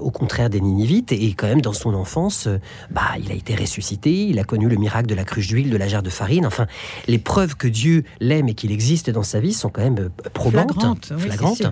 au 0.00 0.10
contraire 0.10 0.50
des 0.50 0.60
Ninivites, 0.60 1.10
et 1.10 1.34
quand 1.34 1.48
même 1.48 1.60
dans 1.60 1.72
son 1.72 1.94
enfance, 1.94 2.48
bah, 2.90 3.02
il 3.18 3.32
a 3.32 3.34
été 3.34 3.56
ressuscité, 3.56 4.26
il 4.26 4.38
a 4.38 4.44
connu 4.44 4.67
le 4.68 4.76
miracle 4.76 5.08
de 5.08 5.14
la 5.14 5.24
cruche 5.24 5.48
d'huile, 5.48 5.70
de 5.70 5.76
la 5.76 5.88
jarre 5.88 6.02
de 6.02 6.10
farine. 6.10 6.46
Enfin, 6.46 6.66
les 7.06 7.18
preuves 7.18 7.56
que 7.56 7.68
Dieu 7.68 8.04
l'aime 8.20 8.48
et 8.48 8.54
qu'il 8.54 8.72
existe 8.72 9.10
dans 9.10 9.22
sa 9.22 9.40
vie 9.40 9.52
sont 9.52 9.68
quand 9.68 9.82
même 9.82 9.98
euh, 9.98 10.30
probantes, 10.32 10.72
Flagrantes, 10.72 11.12
oui, 11.16 11.22
flagrantes. 11.22 11.62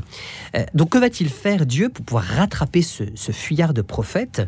Euh, 0.56 0.64
donc, 0.74 0.90
que 0.90 0.98
va-t-il 0.98 1.28
faire 1.28 1.66
Dieu 1.66 1.88
pour 1.88 2.04
pouvoir 2.04 2.24
rattraper 2.24 2.82
ce, 2.82 3.04
ce 3.14 3.32
fuyard 3.32 3.74
de 3.74 3.82
prophète, 3.82 4.42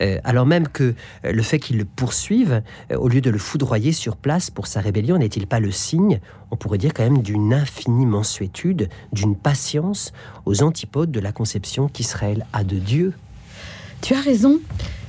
euh, 0.00 0.18
alors 0.24 0.46
même 0.46 0.68
que 0.68 0.94
le 1.22 1.42
fait 1.42 1.58
qu'il 1.58 1.78
le 1.78 1.84
poursuive, 1.84 2.62
au 2.94 3.08
lieu 3.08 3.20
de 3.20 3.30
le 3.30 3.38
foudroyer 3.38 3.92
sur 3.92 4.16
place 4.16 4.50
pour 4.50 4.66
sa 4.66 4.80
rébellion, 4.80 5.18
n'est-il 5.18 5.46
pas 5.46 5.60
le 5.60 5.70
signe, 5.70 6.20
on 6.50 6.56
pourrait 6.56 6.78
dire 6.78 6.92
quand 6.94 7.02
même, 7.02 7.22
d'une 7.22 7.52
infinie 7.52 8.06
mansuétude, 8.06 8.88
d'une 9.12 9.36
patience 9.36 10.12
aux 10.46 10.62
antipodes 10.62 11.10
de 11.10 11.20
la 11.20 11.32
conception 11.32 11.88
qu'Israël 11.88 12.46
a 12.52 12.64
de 12.64 12.78
Dieu? 12.78 13.12
Tu 14.02 14.14
as 14.14 14.20
raison. 14.20 14.60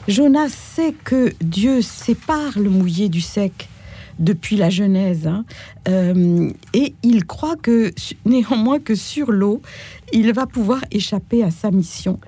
Jonas 0.07 0.49
sait 0.49 0.93
que 1.03 1.33
Dieu 1.41 1.81
sépare 1.81 2.59
le 2.59 2.69
mouillé 2.69 3.09
du 3.09 3.21
sec 3.21 3.67
depuis 4.19 4.55
la 4.55 4.69
Genèse, 4.69 5.25
hein. 5.25 5.45
Euh, 5.87 6.51
et 6.73 6.93
il 7.01 7.25
croit 7.25 7.55
que 7.55 7.91
néanmoins 8.23 8.79
que 8.79 8.93
sur 8.93 9.31
l'eau, 9.31 9.61
il 10.13 10.31
va 10.31 10.45
pouvoir 10.45 10.81
échapper 10.91 11.43
à 11.43 11.49
sa 11.49 11.71
mission. 11.71 12.19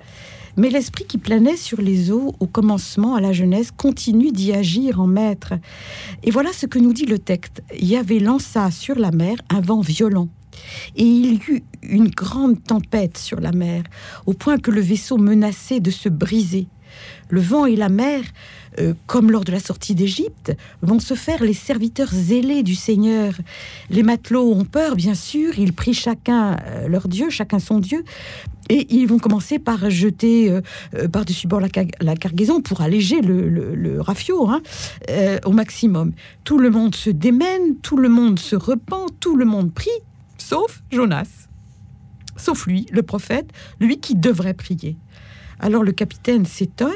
Mais 0.56 0.70
l'esprit 0.70 1.04
qui 1.04 1.18
planait 1.18 1.56
sur 1.56 1.80
les 1.80 2.10
eaux 2.10 2.34
au 2.40 2.46
commencement 2.48 3.14
à 3.14 3.20
la 3.20 3.32
Genèse 3.32 3.70
continue 3.70 4.32
d'y 4.32 4.52
agir 4.52 5.00
en 5.00 5.06
maître. 5.06 5.54
Et 6.24 6.32
voilà 6.32 6.52
ce 6.52 6.66
que 6.66 6.80
nous 6.80 6.92
dit 6.92 7.06
le 7.06 7.20
texte. 7.20 7.62
Yahvé 7.78 8.18
lança 8.18 8.72
sur 8.72 8.98
la 8.98 9.12
mer 9.12 9.36
un 9.50 9.60
vent 9.60 9.80
violent. 9.82 10.28
Et 10.96 11.04
il 11.04 11.34
y 11.34 11.40
eut 11.48 11.62
une 11.82 12.08
grande 12.08 12.60
tempête 12.62 13.18
sur 13.18 13.38
la 13.38 13.52
mer, 13.52 13.84
au 14.26 14.32
point 14.32 14.58
que 14.58 14.72
le 14.72 14.80
vaisseau 14.80 15.16
menaçait 15.16 15.78
de 15.78 15.92
se 15.92 16.08
briser. 16.08 16.66
Le 17.30 17.40
vent 17.40 17.66
et 17.66 17.76
la 17.76 17.88
mer, 17.88 18.22
euh, 18.78 18.94
comme 19.06 19.30
lors 19.30 19.44
de 19.44 19.52
la 19.52 19.60
sortie 19.60 19.94
d'Égypte, 19.94 20.56
vont 20.82 20.98
se 21.00 21.14
faire 21.14 21.42
les 21.42 21.52
serviteurs 21.54 22.08
zélés 22.12 22.62
du 22.62 22.74
Seigneur. 22.74 23.34
Les 23.90 24.02
matelots 24.02 24.52
ont 24.52 24.64
peur, 24.64 24.96
bien 24.96 25.14
sûr, 25.14 25.58
ils 25.58 25.72
prient 25.72 25.94
chacun 25.94 26.56
euh, 26.64 26.88
leur 26.88 27.08
Dieu, 27.08 27.28
chacun 27.30 27.58
son 27.58 27.80
Dieu, 27.80 28.04
et 28.70 28.86
ils 28.94 29.06
vont 29.06 29.18
commencer 29.18 29.58
par 29.58 29.88
jeter 29.90 30.50
euh, 30.50 31.08
par-dessus 31.08 31.48
bord 31.48 31.60
la, 31.60 31.68
ca- 31.74 31.84
la 32.00 32.16
cargaison 32.16 32.60
pour 32.60 32.80
alléger 32.80 33.20
le, 33.20 33.48
le- 33.48 34.00
rafio 34.00 34.48
hein, 34.48 34.62
au 35.44 35.52
maximum. 35.52 36.12
Tout 36.44 36.58
le 36.58 36.70
monde 36.70 36.94
se 36.94 37.10
démène, 37.10 37.76
tout 37.82 37.96
le 37.96 38.08
monde 38.08 38.38
se 38.38 38.56
repent, 38.56 39.06
tout 39.20 39.36
le 39.36 39.44
monde 39.44 39.72
prie, 39.72 39.90
sauf 40.38 40.82
Jonas. 40.90 41.28
Sauf 42.36 42.66
lui, 42.66 42.86
le 42.92 43.02
prophète, 43.02 43.50
lui 43.80 43.98
qui 43.98 44.14
devrait 44.14 44.54
prier. 44.54 44.96
Alors 45.60 45.82
le 45.82 45.92
capitaine 45.92 46.46
s'étonne 46.46 46.92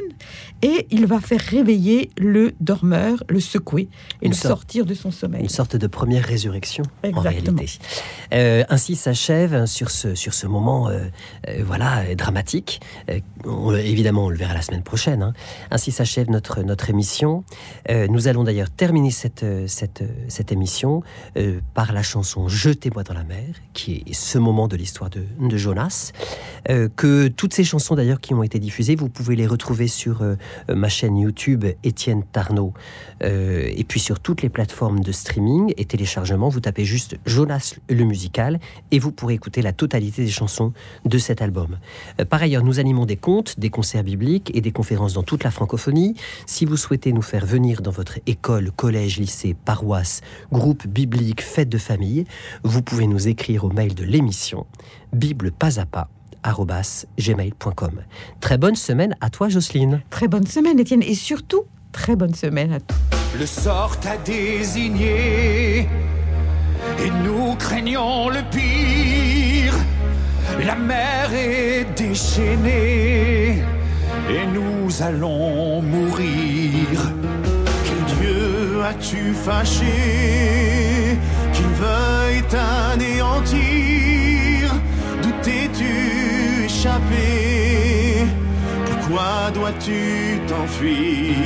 et 0.63 0.87
il 0.91 1.07
va 1.07 1.21
faire 1.21 1.41
réveiller 1.41 2.11
le 2.19 2.53
dormeur, 2.61 3.23
le 3.29 3.41
secouer 3.41 3.89
et 4.21 4.27
Une 4.27 4.33
le 4.33 4.37
sorte- 4.37 4.53
sortir 4.53 4.87
de 4.87 4.95
son 4.95 5.11
sommeil. 5.11 5.43
Une 5.43 5.49
sorte 5.49 5.77
de 5.77 5.87
première 5.87 6.25
résurrection, 6.25 6.85
en 7.05 7.21
réalité. 7.21 7.67
Euh, 8.33 8.63
ainsi 8.69 8.95
s'achève 8.97 9.67
sur 9.67 9.91
ce, 9.91 10.15
sur 10.15 10.35
ce 10.35 10.47
moment 10.47 10.89
euh, 10.89 11.07
euh, 11.49 11.63
voilà, 11.65 12.15
dramatique. 12.15 12.81
On- 13.45 13.75
évidemment, 13.75 14.27
on 14.27 14.31
le 14.31 14.37
verra 14.37 14.55
la 14.55 14.63
semaine 14.63 14.83
prochaine. 14.85 15.23
hein. 15.23 15.33
Ainsi 15.71 15.91
s'achève 15.91 16.31
notre, 16.31 16.63
notre 16.63 16.91
émission. 16.91 17.45
Nous 17.91 18.29
allons 18.29 18.45
d'ailleurs 18.45 18.71
terminer 18.71 19.11
cette, 19.11 19.45
cette, 19.67 20.05
cette 20.29 20.53
émission 20.53 21.03
par 21.75 21.93
la 21.93 22.03
chanson 22.03 22.49
Jetez-moi 22.49 23.03
dans 23.03 23.15
la 23.15 23.25
mer, 23.25 23.47
qui 23.73 24.05
est 24.07 24.13
ce 24.13 24.39
moment 24.39 24.69
de 24.69 24.77
l'histoire 24.77 25.11
de, 25.11 25.25
de 25.41 25.57
Jonas. 25.57 26.13
Que 26.97 27.29
toutes 27.29 27.55
ces 27.55 27.65
chansons 27.65 27.95
d'ailleurs 27.97 28.21
qui 28.21 28.35
ont 28.35 28.43
été 28.43 28.52
diffusées, 28.59 28.97
vous 28.97 29.09
pouvez 29.09 29.37
les 29.37 29.47
retrouver 29.47 29.89
sur 29.89 30.23
euh, 30.23 30.37
ma 30.69 30.89
chaîne 30.89 31.17
YouTube 31.17 31.65
Étienne 31.85 32.23
Tarnot 32.33 32.73
euh, 33.23 33.71
et 33.75 33.85
puis 33.85 34.01
sur 34.01 34.21
toutes 34.21 34.43
les 34.43 34.49
plateformes 34.49 35.01
de 35.01 35.13
streaming 35.13 35.73
et 35.77 35.85
téléchargement, 35.85 36.49
vous 36.49 36.61
tapez 36.61 36.85
juste 36.85 37.17
Jonas 37.27 37.75
le 37.89 38.05
musical 38.05 38.61
et 38.91 38.99
vous 38.99 39.13
pourrez 39.13 39.35
écouter 39.35 39.63
la 39.63 39.73
totalité 39.73 40.25
des 40.25 40.31
chansons 40.31 40.73
de 41.05 41.19
cet 41.19 41.43
album. 41.43 41.79
Euh, 42.21 42.25
par 42.25 42.43
ailleurs, 42.43 42.65
nous 42.65 42.79
animons 42.79 43.07
des 43.07 43.17
contes, 43.17 43.59
des 43.59 43.71
concerts 43.71 44.05
bibliques 44.05 44.51
et 44.55 44.61
des 44.61 44.73
conférences 44.73 45.15
dans 45.15 45.23
toute 45.23 45.45
la 45.45 45.51
francophonie. 45.51 46.15
Si 46.47 46.65
vous 46.65 46.77
souhaitez 46.77 47.13
nous 47.13 47.23
faire 47.23 47.47
venir 47.47 47.83
dans 47.83 47.91
votre 47.91 48.19
école, 48.27 48.71
collège, 48.73 49.19
lycée, 49.19 49.55
paroisse, 49.65 50.21
groupe 50.51 50.87
biblique, 50.87 51.43
fête 51.43 51.69
de 51.69 51.79
famille, 51.79 52.25
vous 52.63 52.83
pouvez 52.83 53.07
nous 53.07 53.29
écrire 53.29 53.65
au 53.65 53.71
mail 53.71 53.95
de 53.95 54.05
l'émission 54.05 54.67
bible 55.13 55.53
pas 55.53 55.79
à 55.79 55.87
pas 55.87 56.09
gmail.com. 57.19 58.03
Très 58.41 58.59
bonne 58.59 58.77
semaine 58.77 59.17
à 59.21 59.31
toi 59.31 59.49
Jocelyne. 59.49 60.03
Très 60.11 60.29
bonne 60.29 60.47
semaine, 60.47 60.79
Étienne, 60.79 61.03
et 61.03 61.15
surtout, 61.15 61.65
très 61.93 62.17
bonne 62.17 62.35
semaine 62.35 62.73
à 62.73 62.81
tous. 62.81 62.97
Le 63.39 63.47
sort 63.47 63.99
t'a 64.01 64.17
désigné 64.19 65.89
et 66.99 67.11
nous 67.25 67.55
craignons 67.57 68.29
le 68.29 68.43
pire. 68.51 69.75
La 70.67 70.75
mer 70.75 71.33
est 71.33 71.87
déchaînée 71.97 73.63
et 74.29 74.47
nous 74.53 75.03
allons 75.03 75.81
mourir. 75.81 77.13
Quel 77.85 78.17
Dieu 78.19 78.83
as-tu 78.85 79.33
fâché 79.33 81.19
qu'il 81.53 81.67
veuille 81.67 82.43
t'anéantir? 82.49 83.82
Pourquoi 88.87 89.53
dois-tu 89.55 90.41
t'enfuir? 90.49 91.37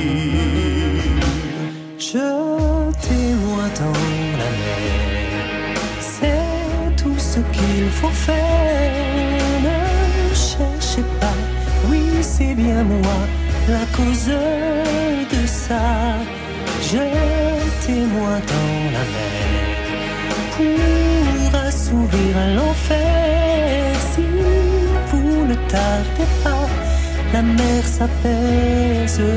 Jetez-moi 1.99 3.63
dans 3.79 3.99
la 4.41 4.49
mer, 4.63 5.77
c'est 5.99 6.95
tout 6.95 7.19
ce 7.19 7.39
qu'il 7.53 7.87
faut 7.91 8.09
faire. 8.09 9.37
Ne 9.61 10.33
cherchez 10.33 11.05
pas, 11.19 11.39
oui, 11.89 12.01
c'est 12.21 12.55
bien 12.55 12.83
moi 12.83 13.19
la 13.69 13.85
cause 13.95 14.31
de 15.33 15.45
ça. 15.45 16.15
Jetez-moi 16.81 18.33
dans 18.53 18.79
la 18.95 19.05
mer 19.13 19.67
pour 20.55 21.59
assouvir 21.59 22.33
l'enfer. 22.55 23.17
Tardez 25.67 26.29
pas, 26.43 26.67
la 27.33 27.41
mer 27.41 27.83
s'apaisera. 27.95 29.33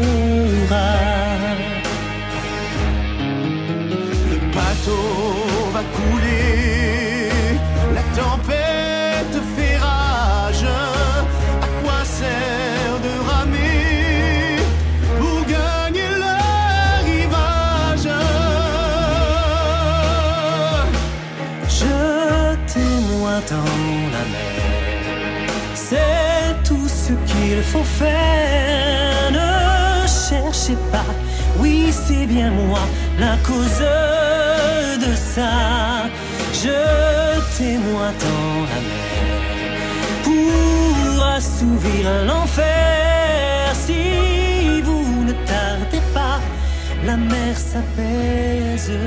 Le 4.30 4.38
bateau 4.54 5.08
va 5.74 5.82
couler, 5.96 6.49
faut 27.62 27.84
faire. 27.84 29.30
Ne 29.32 30.06
cherchez 30.06 30.76
pas. 30.92 31.04
Oui, 31.58 31.92
c'est 31.92 32.26
bien 32.26 32.50
moi 32.50 32.80
la 33.18 33.36
cause 33.46 33.82
de 35.04 35.14
ça. 35.14 36.08
Jetez-moi 36.54 38.12
dans 38.24 38.60
la 38.70 38.80
mer 38.90 39.40
pour 40.24 41.24
assouvir 41.24 42.02
l'enfer. 42.26 43.74
Si 43.74 44.80
vous 44.82 45.24
ne 45.24 45.32
tardez 45.32 46.02
pas, 46.14 46.40
la 47.04 47.16
mer 47.16 47.56
s'apaisera. 47.56 49.00